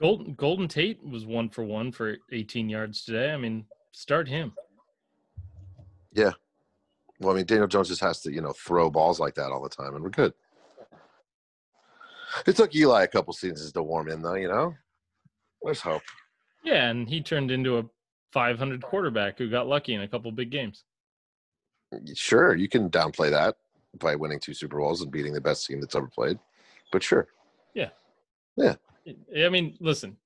[0.00, 3.32] Golden Golden Tate was one for one for 18 yards today.
[3.32, 4.52] I mean, start him.
[6.12, 6.32] Yeah.
[7.20, 9.62] Well i mean daniel jones just has to you know throw balls like that all
[9.62, 10.34] the time and we're good
[12.46, 14.74] it took eli a couple seasons to warm in though you know
[15.62, 16.02] there's hope
[16.64, 17.84] Yeah, and he turned into a
[18.32, 20.84] 500 quarterback who got lucky in a couple big games.
[22.14, 23.56] Sure, you can downplay that
[23.98, 26.38] by winning two Super Bowls and beating the best team that's ever played.
[26.92, 27.28] But sure,
[27.74, 27.90] Yeah.
[28.56, 28.74] Yeah.
[29.36, 30.16] I mean, listen,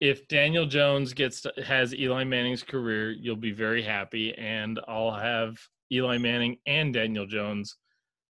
[0.00, 5.12] if Daniel Jones gets to, has Eli Manning's career, you'll be very happy, and I'll
[5.12, 5.56] have
[5.92, 7.76] Eli Manning and Daniel Jones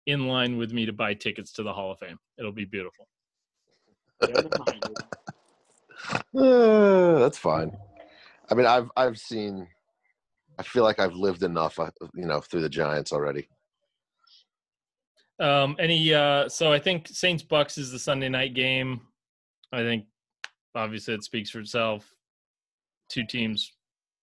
[0.06, 2.18] in line with me to buy tickets to the Hall of Fame.
[2.38, 3.08] It'll be beautiful.
[6.36, 7.76] uh, that's fine.
[8.50, 9.68] I mean, I've I've seen.
[10.58, 13.50] I feel like I've lived enough, uh, you know, through the Giants already.
[15.40, 19.02] Um, any uh, so I think Saints Bucs is the Sunday night game.
[19.74, 20.06] I think
[20.74, 22.14] obviously it speaks for itself.
[23.10, 23.74] Two teams,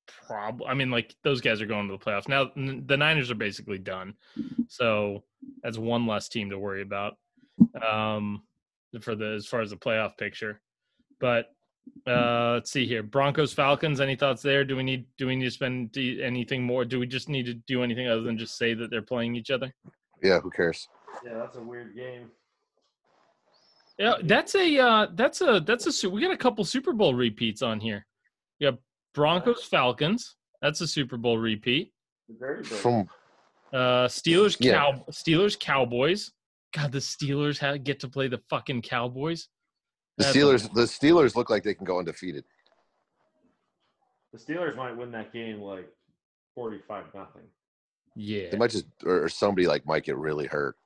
[0.07, 0.63] prob.
[0.67, 2.51] I mean, like those guys are going to the playoffs now.
[2.57, 4.15] n- The Niners are basically done,
[4.69, 5.23] so
[5.63, 7.17] that's one less team to worry about.
[7.87, 8.43] Um,
[9.01, 10.61] for the as far as the playoff picture,
[11.21, 11.47] but
[12.07, 15.47] uh let's see here broncos falcons any thoughts there do we need do we need
[15.47, 18.57] to spend do- anything more do we just need to do anything other than just
[18.57, 19.75] say that they're playing each other
[20.23, 20.89] Yeah, who cares?
[21.25, 22.31] Yeah, that's a weird game.
[23.99, 27.63] Yeah, that's a uh, that's a that's a we got a couple Super Bowl repeats
[27.63, 28.07] on here.
[28.59, 28.79] We got
[29.15, 30.37] Broncos Falcons.
[30.63, 31.93] That's a Super Bowl repeat.
[32.29, 32.73] Very big.
[32.73, 33.09] From
[33.73, 34.75] Uh, Steelers Yeah.
[34.75, 36.33] Cow Steelers Cowboys.
[36.75, 39.49] God, the Steelers ha get to play the fucking Cowboys.
[40.19, 42.45] the That's Steelers, the Steelers look like they can go undefeated.
[44.33, 45.89] the Steelers might win that game like
[46.55, 47.43] forty-five nothing.
[48.15, 50.77] Yeah, They might just, or or somebody like might get really hurt.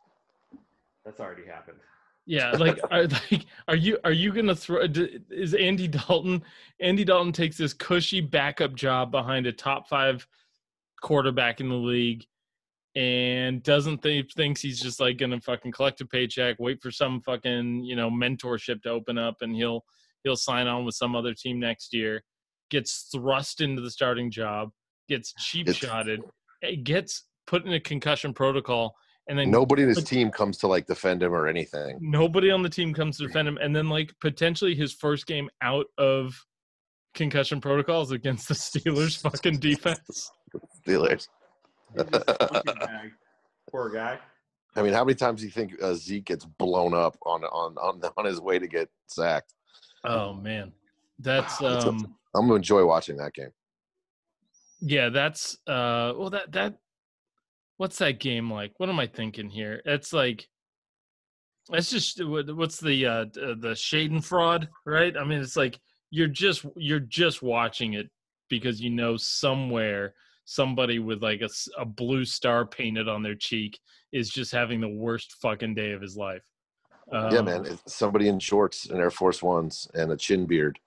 [1.04, 1.78] That's already happened.
[2.24, 2.52] yeah.
[2.52, 4.86] Like, are, like, are you are you gonna throw?
[5.30, 6.42] Is Andy Dalton?
[6.80, 10.26] Andy Dalton takes this cushy backup job behind a top five
[11.02, 12.26] quarterback in the league
[12.96, 17.20] and doesn't think thinks he's just like gonna fucking collect a paycheck, wait for some
[17.20, 19.84] fucking you know mentorship to open up, and he'll
[20.24, 22.24] he'll sign on with some other team next year.
[22.70, 24.70] Gets thrust into the starting job,
[25.08, 26.22] gets cheap shotted,
[26.62, 28.94] it gets put in a concussion protocol,
[29.28, 31.98] and then Nobody in his team comes to like defend him or anything.
[32.00, 35.50] nobody on the team comes to defend him, and then like potentially his first game
[35.62, 36.34] out of
[37.14, 40.30] concussion protocols against the Steelers fucking defense.
[40.86, 41.26] Steelers.
[41.26, 43.12] He's just a punching bag.
[43.70, 44.18] Poor guy.
[44.76, 47.76] I mean, how many times do you think uh, Zeke gets blown up on on
[47.78, 49.54] on on his way to get sacked?
[50.04, 50.72] Oh man,
[51.18, 53.50] that's Wow, that's a- um I'm gonna enjoy watching that game.
[54.80, 56.74] yeah, that's uh well that that
[57.78, 58.72] what's that game like?
[58.78, 59.80] What am I thinking here?
[59.84, 60.46] It's like
[61.72, 65.16] it's just what's the uh the schadenfreude, right?
[65.16, 65.78] I mean, it's like
[66.10, 68.10] you're just you're just watching it
[68.48, 70.14] because you know somewhere
[70.56, 73.78] somebody with like a, a blue star painted on their cheek
[74.12, 76.42] is just having the worst fucking day of his life.
[77.12, 77.66] yeah, Um, man.
[77.66, 80.78] If somebody in shorts and Air Force Ones and a chin beard,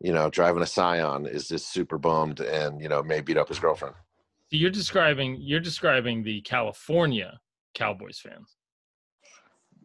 [0.00, 3.48] you know, driving a Scion is just super bummed and you know may beat up
[3.48, 3.94] his girlfriend.
[4.50, 7.40] So you're describing you're describing the California
[7.74, 8.56] Cowboys fans.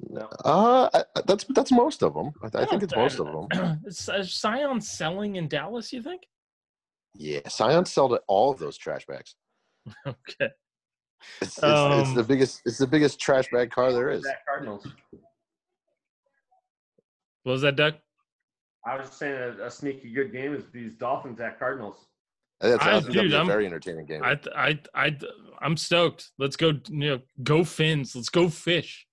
[0.09, 0.28] No.
[0.43, 2.32] Uh, I- I- that's that's most of them.
[2.43, 3.80] I, I think it's most of them.
[3.86, 5.91] Is is Scion selling in Dallas?
[5.93, 6.24] You think?
[7.18, 9.36] Yeah, Scion sold all of those trash bags.
[10.07, 10.49] Okay.
[11.41, 12.61] It's, it's, it's the Um, biggest.
[12.66, 14.28] It's the biggest trash bag car there is.
[14.47, 14.86] Cardinals.
[17.43, 17.95] What was that, Doug?
[18.86, 21.95] I was just saying a, a sneaky good game is these Dolphins at Cardinals.
[22.61, 24.24] That's, I- that's gonna dude, be a I'm- very entertaining game.
[24.24, 25.18] I, I, I,
[25.61, 26.30] I'm stoked.
[26.38, 26.74] Let's go.
[26.89, 28.16] You know, go Fins.
[28.16, 29.07] Let's go fish.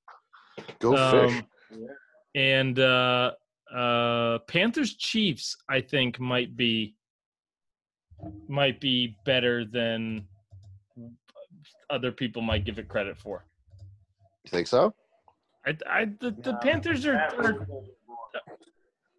[0.81, 0.93] Go
[1.29, 1.43] fish.
[1.73, 1.87] Um,
[2.35, 3.33] And uh,
[3.75, 6.95] uh, Panthers Chiefs, I think might be
[8.49, 10.27] might be better than
[11.91, 13.45] other people might give it credit for.
[14.45, 14.95] You think so?
[15.67, 17.67] I, I the, the Yeah, Panthers are, are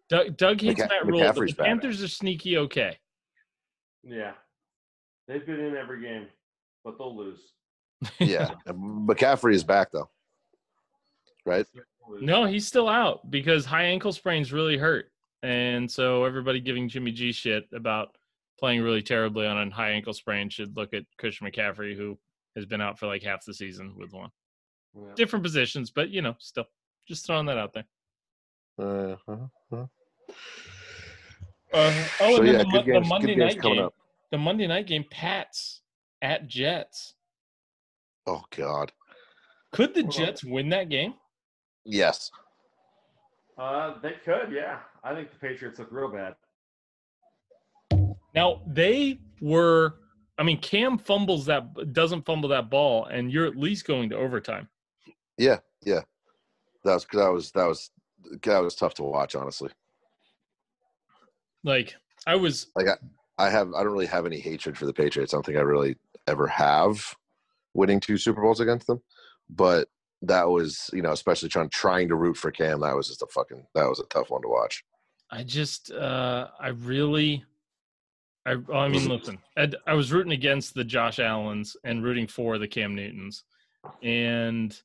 [0.08, 1.18] Doug, Doug hates McCa- Matt Rhule.
[1.20, 1.64] The McCaffrey's bad.
[1.66, 2.98] Panthers are sneaky okay.
[4.02, 4.32] Yeah.
[5.26, 6.26] They've been in every game,
[6.84, 7.40] but they'll lose.
[8.18, 8.50] Yeah.
[8.68, 10.10] McCaffrey is back though.
[11.46, 11.66] Right?
[12.20, 15.10] No, he's still out because high ankle sprains really hurt.
[15.42, 18.16] And so everybody giving Jimmy G shit about
[18.58, 22.18] playing really terribly on a high ankle sprain should look at Christian McCaffrey, who
[22.56, 24.30] has been out for like half the season with one.
[24.96, 25.12] Yeah.
[25.16, 26.66] Different positions, but you know, still
[27.08, 27.84] just throwing that out there.
[28.78, 29.86] Uh, uh-huh.
[31.72, 33.08] Uh, oh, so and then yeah, the, good the games.
[33.08, 33.78] Monday night game.
[33.80, 33.94] up.
[34.30, 35.82] The Monday night game, Pats
[36.22, 37.14] at Jets.
[38.26, 38.92] Oh God.
[39.72, 41.14] Could the Jets win that game?
[41.84, 42.30] Yes.
[43.58, 44.78] Uh, they could, yeah.
[45.02, 46.34] I think the Patriots look real bad.
[48.34, 49.94] Now they were.
[50.36, 54.16] I mean, Cam fumbles that doesn't fumble that ball, and you're at least going to
[54.16, 54.68] overtime.
[55.38, 55.58] Yeah.
[55.84, 56.00] Yeah.
[56.84, 57.90] That was that was that was
[58.42, 59.34] that was tough to watch.
[59.34, 59.70] Honestly,
[61.62, 61.94] Like
[62.26, 62.66] I was.
[62.76, 62.98] I got
[63.38, 65.32] I have I don't really have any hatred for the Patriots.
[65.32, 67.14] I don't think I really ever have
[67.74, 69.02] winning two Super Bowls against them.
[69.48, 69.88] But
[70.22, 72.80] that was you know especially trying trying to root for Cam.
[72.80, 74.84] That was just a fucking that was a tough one to watch.
[75.30, 75.90] I just.
[75.90, 77.44] uh I really.
[78.46, 78.56] I.
[78.56, 79.38] well, I mean, listen.
[79.56, 83.44] I, I was rooting against the Josh Allens and rooting for the Cam Newtons,
[84.02, 84.78] and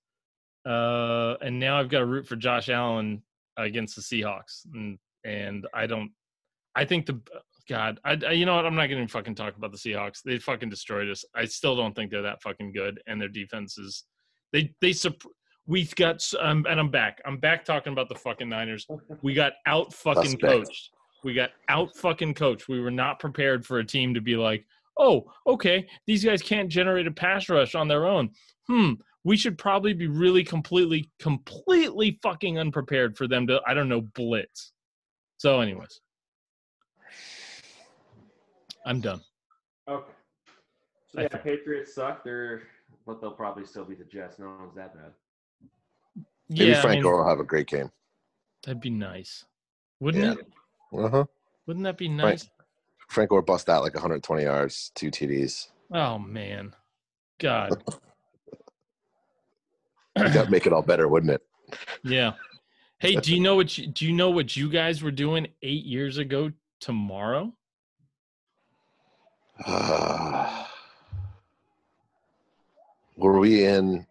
[0.66, 3.24] uh and now I've got to root for Josh Allen
[3.58, 6.12] against the Seahawks, and and I don't.
[6.76, 7.20] I think the
[7.68, 8.66] God, I, I you know what?
[8.66, 10.22] I'm not going to fucking talk about the Seahawks.
[10.24, 11.24] They fucking destroyed us.
[11.36, 14.06] I still don't think they're that fucking good, and their defense is.
[14.52, 15.22] They they sup-
[15.68, 17.22] We've got, um, and I'm back.
[17.26, 18.88] I'm back talking about the fucking Niners.
[19.22, 20.90] We got out fucking coached.
[21.24, 22.68] We got out fucking coach.
[22.68, 24.66] We were not prepared for a team to be like,
[24.98, 28.32] oh, okay, these guys can't generate a pass rush on their own.
[28.68, 28.94] Hmm,
[29.24, 34.02] we should probably be really completely, completely fucking unprepared for them to, I don't know,
[34.02, 34.72] blitz.
[35.38, 36.00] So, anyways,
[38.86, 39.22] I'm done.
[39.88, 40.12] Okay.
[41.14, 42.24] So yeah, Patriots suck.
[42.24, 42.64] They're,
[43.06, 44.38] but they'll probably still beat the Jets.
[44.38, 45.12] No one's that bad.
[46.50, 47.90] Maybe yeah, I Franco mean, will have a great game.
[48.64, 49.46] that'd be nice,
[50.00, 50.32] wouldn't Yeah.
[50.34, 50.48] it?
[50.92, 51.26] Uh huh.
[51.68, 52.50] Wouldn't that be nice?
[53.10, 55.68] Frank would bust out like 120 yards, two TDs.
[55.94, 56.76] Oh man,
[57.40, 57.82] God,
[60.16, 61.42] That'd make it all better, wouldn't it?
[62.04, 62.34] yeah.
[63.00, 63.78] Hey, do you know what?
[63.78, 67.54] You, do you know what you guys were doing eight years ago tomorrow?
[69.66, 70.66] Uh,
[73.16, 74.06] were we in?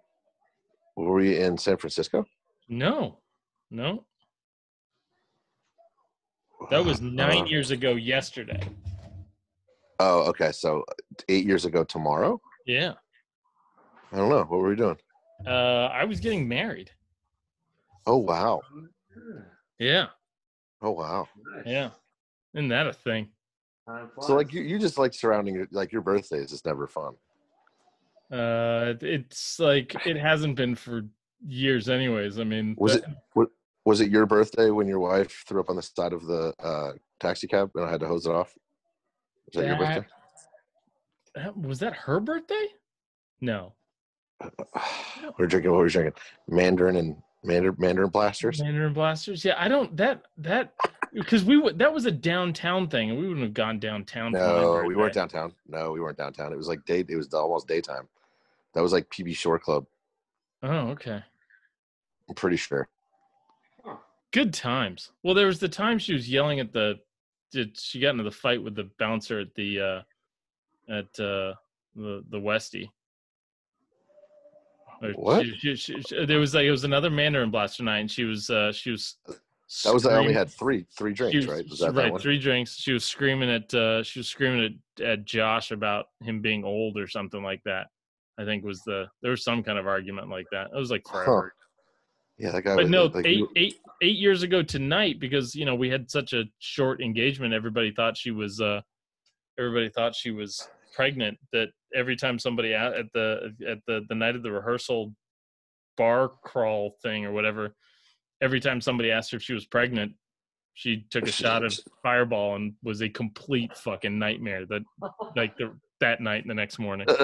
[0.97, 2.25] Were we in San Francisco?
[2.69, 3.19] No,
[3.71, 4.05] no,
[6.71, 8.61] that was nine Uh, years ago yesterday.
[10.01, 10.53] Oh, okay.
[10.53, 10.85] So
[11.29, 12.41] eight years ago tomorrow.
[12.67, 12.95] Yeah,
[14.13, 14.45] I don't know.
[14.45, 14.99] What were we doing?
[15.47, 16.91] uh, I was getting married.
[18.07, 18.61] Oh wow.
[19.79, 20.07] Yeah,
[20.83, 21.29] Oh wow.
[21.55, 21.65] Nice.
[21.67, 21.91] yeah.
[22.55, 23.29] Isn't that a thing?
[24.21, 27.15] So like you, you just like surrounding your like your birthday is just never fun.
[28.31, 31.03] Uh, it's like it hasn't been for
[31.47, 32.39] years, anyways.
[32.39, 33.47] I mean, Was that- it wa-
[33.89, 36.93] was it your birthday when your wife threw up on the side of the uh,
[37.21, 38.55] taxi cab and I had to hose it off?
[39.47, 40.07] Was that your birthday?
[41.35, 42.67] that- was that her birthday?
[43.41, 43.73] No,
[44.43, 44.51] we
[45.39, 45.71] were drinking.
[45.71, 46.21] What were we drinking?
[46.49, 48.61] Mandarin and Mandarin Mandarin blasters.
[48.61, 49.43] Mandarin blasters.
[49.43, 50.75] Yeah, I don't that that
[51.15, 54.33] because we would that was a downtown thing, and we wouldn't have gone downtown.
[54.33, 55.55] No, we weren't downtown.
[55.67, 56.53] No, we weren't downtown.
[56.53, 57.07] It was like day.
[57.09, 58.07] It was almost daytime.
[58.75, 59.87] That was like PB Shore Club.
[60.63, 61.23] Oh, okay.
[62.29, 62.87] I'm pretty sure.
[64.33, 65.11] Good times.
[65.23, 66.99] Well, there was the time she was yelling at the.
[67.51, 71.55] Did she got into the fight with the bouncer at the uh at uh
[71.97, 72.91] the the Westie?
[75.03, 75.47] Or What?
[75.47, 78.51] she- she- she- there was like it was another Mandarin blaster night, and she was
[78.51, 79.17] uh she was.
[79.85, 81.69] That was I only had three three drinks, was, right?
[81.69, 82.13] Was that that right?
[82.13, 82.21] one?
[82.21, 82.77] Three drinks.
[82.77, 86.97] She was screaming at uh she was screaming at, at Josh about him being old
[86.99, 87.89] or something like that.
[88.39, 90.69] I think was the there was some kind of argument like that.
[90.75, 91.55] It was like forever.
[92.39, 92.75] Yeah, that guy.
[92.77, 95.91] But was, no, like, eight you- eight eight years ago tonight, because you know we
[95.91, 97.53] had such a short engagement.
[97.55, 98.61] Everybody thought she was.
[98.61, 98.81] uh
[99.59, 104.15] Everybody thought she was pregnant that every time somebody at at the at the the
[104.15, 105.13] night of the rehearsal
[105.97, 107.75] bar crawl thing or whatever,
[108.41, 110.13] every time somebody asked her if she was pregnant,
[110.75, 114.65] she took a shot of Fireball and was a complete fucking nightmare.
[114.65, 114.83] That
[115.37, 117.09] like the that night and the next morning.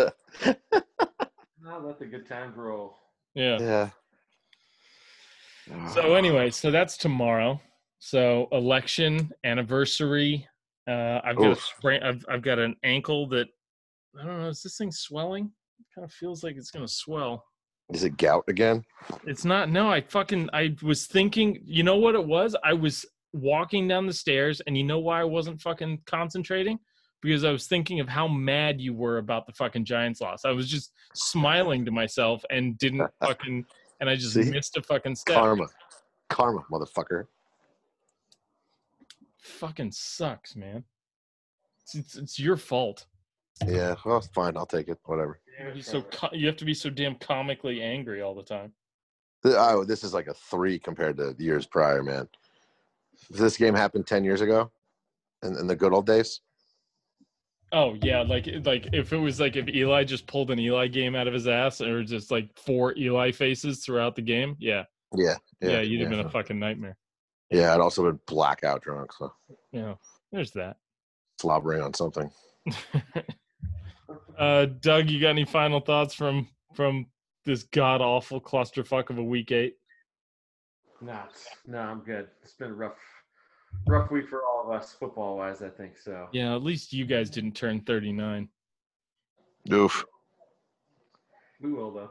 [1.63, 2.95] Now let the good times roll.
[3.35, 3.57] Yeah.
[3.59, 3.89] yeah.
[5.93, 7.61] So anyway, so that's tomorrow.
[7.99, 10.47] So election anniversary.
[10.87, 12.03] Uh, I've got a sprain.
[12.03, 13.47] I've I've got an ankle that
[14.21, 14.49] I don't know.
[14.49, 15.51] Is this thing swelling?
[15.81, 17.45] It kind of feels like it's gonna swell.
[17.93, 18.83] is it gout again?
[19.27, 19.71] It's not.
[19.71, 20.51] No, I fucking.
[20.53, 21.61] I was thinking.
[21.65, 22.55] You know what it was?
[22.63, 26.79] I was walking down the stairs, and you know why I wasn't fucking concentrating?
[27.23, 30.45] Because I was thinking of how mad you were about the fucking Giants loss.
[30.45, 33.65] I was just smiling to myself and didn't fucking.
[34.05, 34.51] And I just See?
[34.51, 35.35] missed a fucking step.
[35.35, 35.67] Karma,
[36.29, 37.27] karma, motherfucker.
[39.39, 40.85] fucking sucks, man.
[41.81, 43.07] It's, it's, it's your fault.
[43.67, 44.59] Yeah, well, it's fine.
[44.59, 44.99] I'll take it.
[45.07, 45.41] Whatever.
[45.59, 48.35] You have, to be so co- you have to be so damn comically angry all
[48.35, 48.75] the time.
[49.47, 52.29] Oh, this is like a three compared to years prior, man.
[53.31, 54.71] If this game happened ten years ago,
[55.43, 56.43] in, in the good old days,
[57.75, 61.17] Oh yeah, like like if it was like if Eli just pulled an Eli game
[61.17, 65.35] out of his ass, or just like four Eli faces throughout the game, yeah, yeah,
[65.61, 66.97] yeah, you'd have been a fucking nightmare.
[67.51, 69.33] Yeah, I'd also been blackout drunk, so
[69.73, 69.95] Yeah,
[70.31, 70.77] there's that.
[71.41, 72.31] slobbering on something.
[74.39, 77.07] uh, Doug, you got any final thoughts from from
[77.45, 79.75] this god awful clusterfuck of a week eight?
[81.01, 81.19] No,
[81.67, 82.29] no, I'm good.
[82.45, 82.99] It's been a rough,
[83.87, 85.63] rough week for all of us, football wise.
[85.63, 86.29] I think so.
[86.33, 88.49] Yeah, at least you guys didn't turn thirty nine.
[89.73, 90.05] Oof,
[91.61, 92.11] We will though.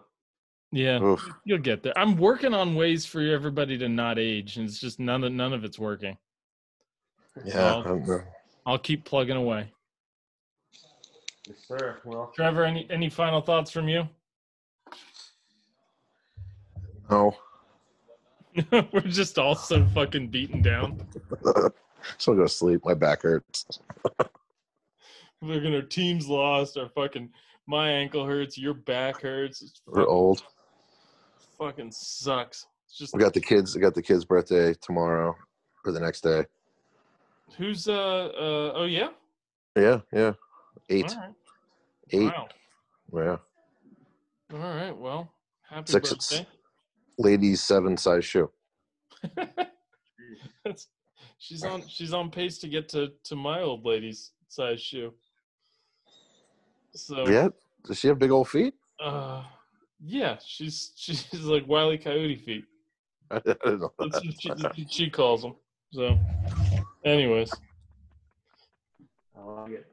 [0.72, 1.30] Yeah, oof.
[1.46, 1.98] You'll get there.
[1.98, 5.54] I'm working on ways for everybody to not age, and it's just none of none
[5.54, 6.18] of it's working.
[7.46, 8.18] Yeah, Well, I'm, uh,
[8.66, 9.72] I'll keep plugging away.
[11.48, 12.00] Yes, sir.
[12.06, 14.08] Well, Trevor, any any final thoughts from you?
[17.10, 17.36] no.
[18.72, 21.00] We're just all so fucking beaten down.
[22.18, 22.82] so I'll go to sleep.
[22.86, 23.66] My back hurts.
[25.42, 26.78] Look at our team's lost.
[26.78, 27.30] Our fucking
[27.68, 28.58] my ankle hurts.
[28.58, 29.62] Your back hurts.
[29.62, 30.44] It's We're fucking, old.
[31.58, 32.68] fucking sucks.
[32.88, 33.76] It's just We got the kids.
[33.76, 35.36] I got the kids' birthday tomorrow
[35.86, 36.46] or the next day.
[37.58, 39.10] who's uh uh oh yeah.
[39.76, 40.34] Yeah, yeah.
[40.90, 41.34] Eight, right.
[42.12, 42.32] eight.
[42.32, 42.48] Wow.
[43.14, 43.38] Yeah.
[44.54, 44.96] All right.
[44.96, 45.32] Well,
[45.68, 46.48] happy Six- birthday.
[47.18, 48.50] Ladies, seven size shoe.
[51.38, 55.14] She's on she's on pace to get to to my old lady's size shoe.
[56.96, 57.50] So Yeah.
[57.86, 58.74] Does she have big old feet?
[59.04, 59.44] uh
[60.06, 62.64] yeah, she's she's like Wiley Coyote feet.
[63.30, 65.56] I didn't know That's what she, she calls them.
[65.92, 66.18] So,
[67.04, 67.52] anyways,
[69.36, 69.88] I like it.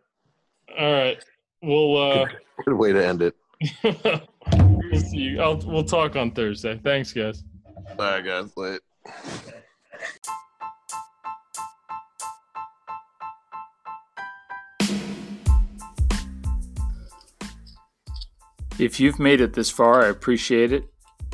[0.78, 1.24] all right.
[1.62, 2.26] We'll uh,
[2.64, 3.34] Good way to end it.
[5.00, 5.40] we'll see you.
[5.40, 6.78] I'll, we'll talk on Thursday.
[6.82, 7.44] Thanks, guys.
[7.90, 8.56] All right, guys.
[8.56, 8.80] Late.
[18.78, 20.84] If you've made it this far, I appreciate it.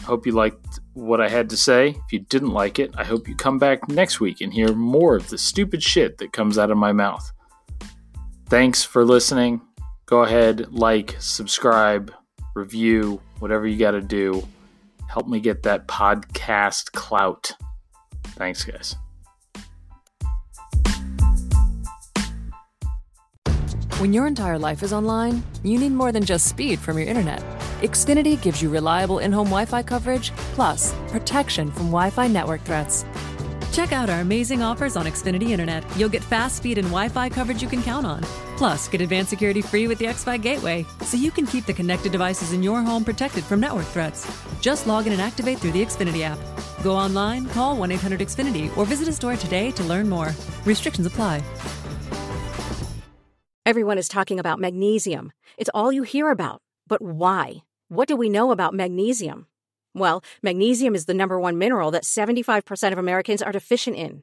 [0.02, 1.90] Hope you liked what I had to say.
[1.90, 5.14] If you didn't like it, I hope you come back next week and hear more
[5.14, 7.30] of the stupid shit that comes out of my mouth.
[8.48, 9.60] Thanks for listening.
[10.06, 12.12] Go ahead, like, subscribe,
[12.57, 14.46] review, whatever you got to do.
[15.09, 17.52] Help me get that podcast clout.
[18.24, 18.96] Thanks, guys.
[23.98, 27.40] When your entire life is online, you need more than just speed from your internet.
[27.80, 32.62] Xfinity gives you reliable in home Wi Fi coverage, plus protection from Wi Fi network
[32.62, 33.07] threats.
[33.72, 35.84] Check out our amazing offers on Xfinity Internet.
[35.96, 38.22] You'll get fast speed and Wi Fi coverage you can count on.
[38.57, 42.11] Plus, get advanced security free with the X5 Gateway, so you can keep the connected
[42.11, 44.26] devices in your home protected from network threats.
[44.61, 46.38] Just log in and activate through the Xfinity app.
[46.82, 50.34] Go online, call 1 800 Xfinity, or visit a store today to learn more.
[50.64, 51.42] Restrictions apply.
[53.66, 55.32] Everyone is talking about magnesium.
[55.59, 56.62] It's all you hear about.
[56.86, 57.64] But why?
[57.88, 59.48] What do we know about magnesium?
[59.92, 64.22] Well, magnesium is the number one mineral that 75% of Americans are deficient in.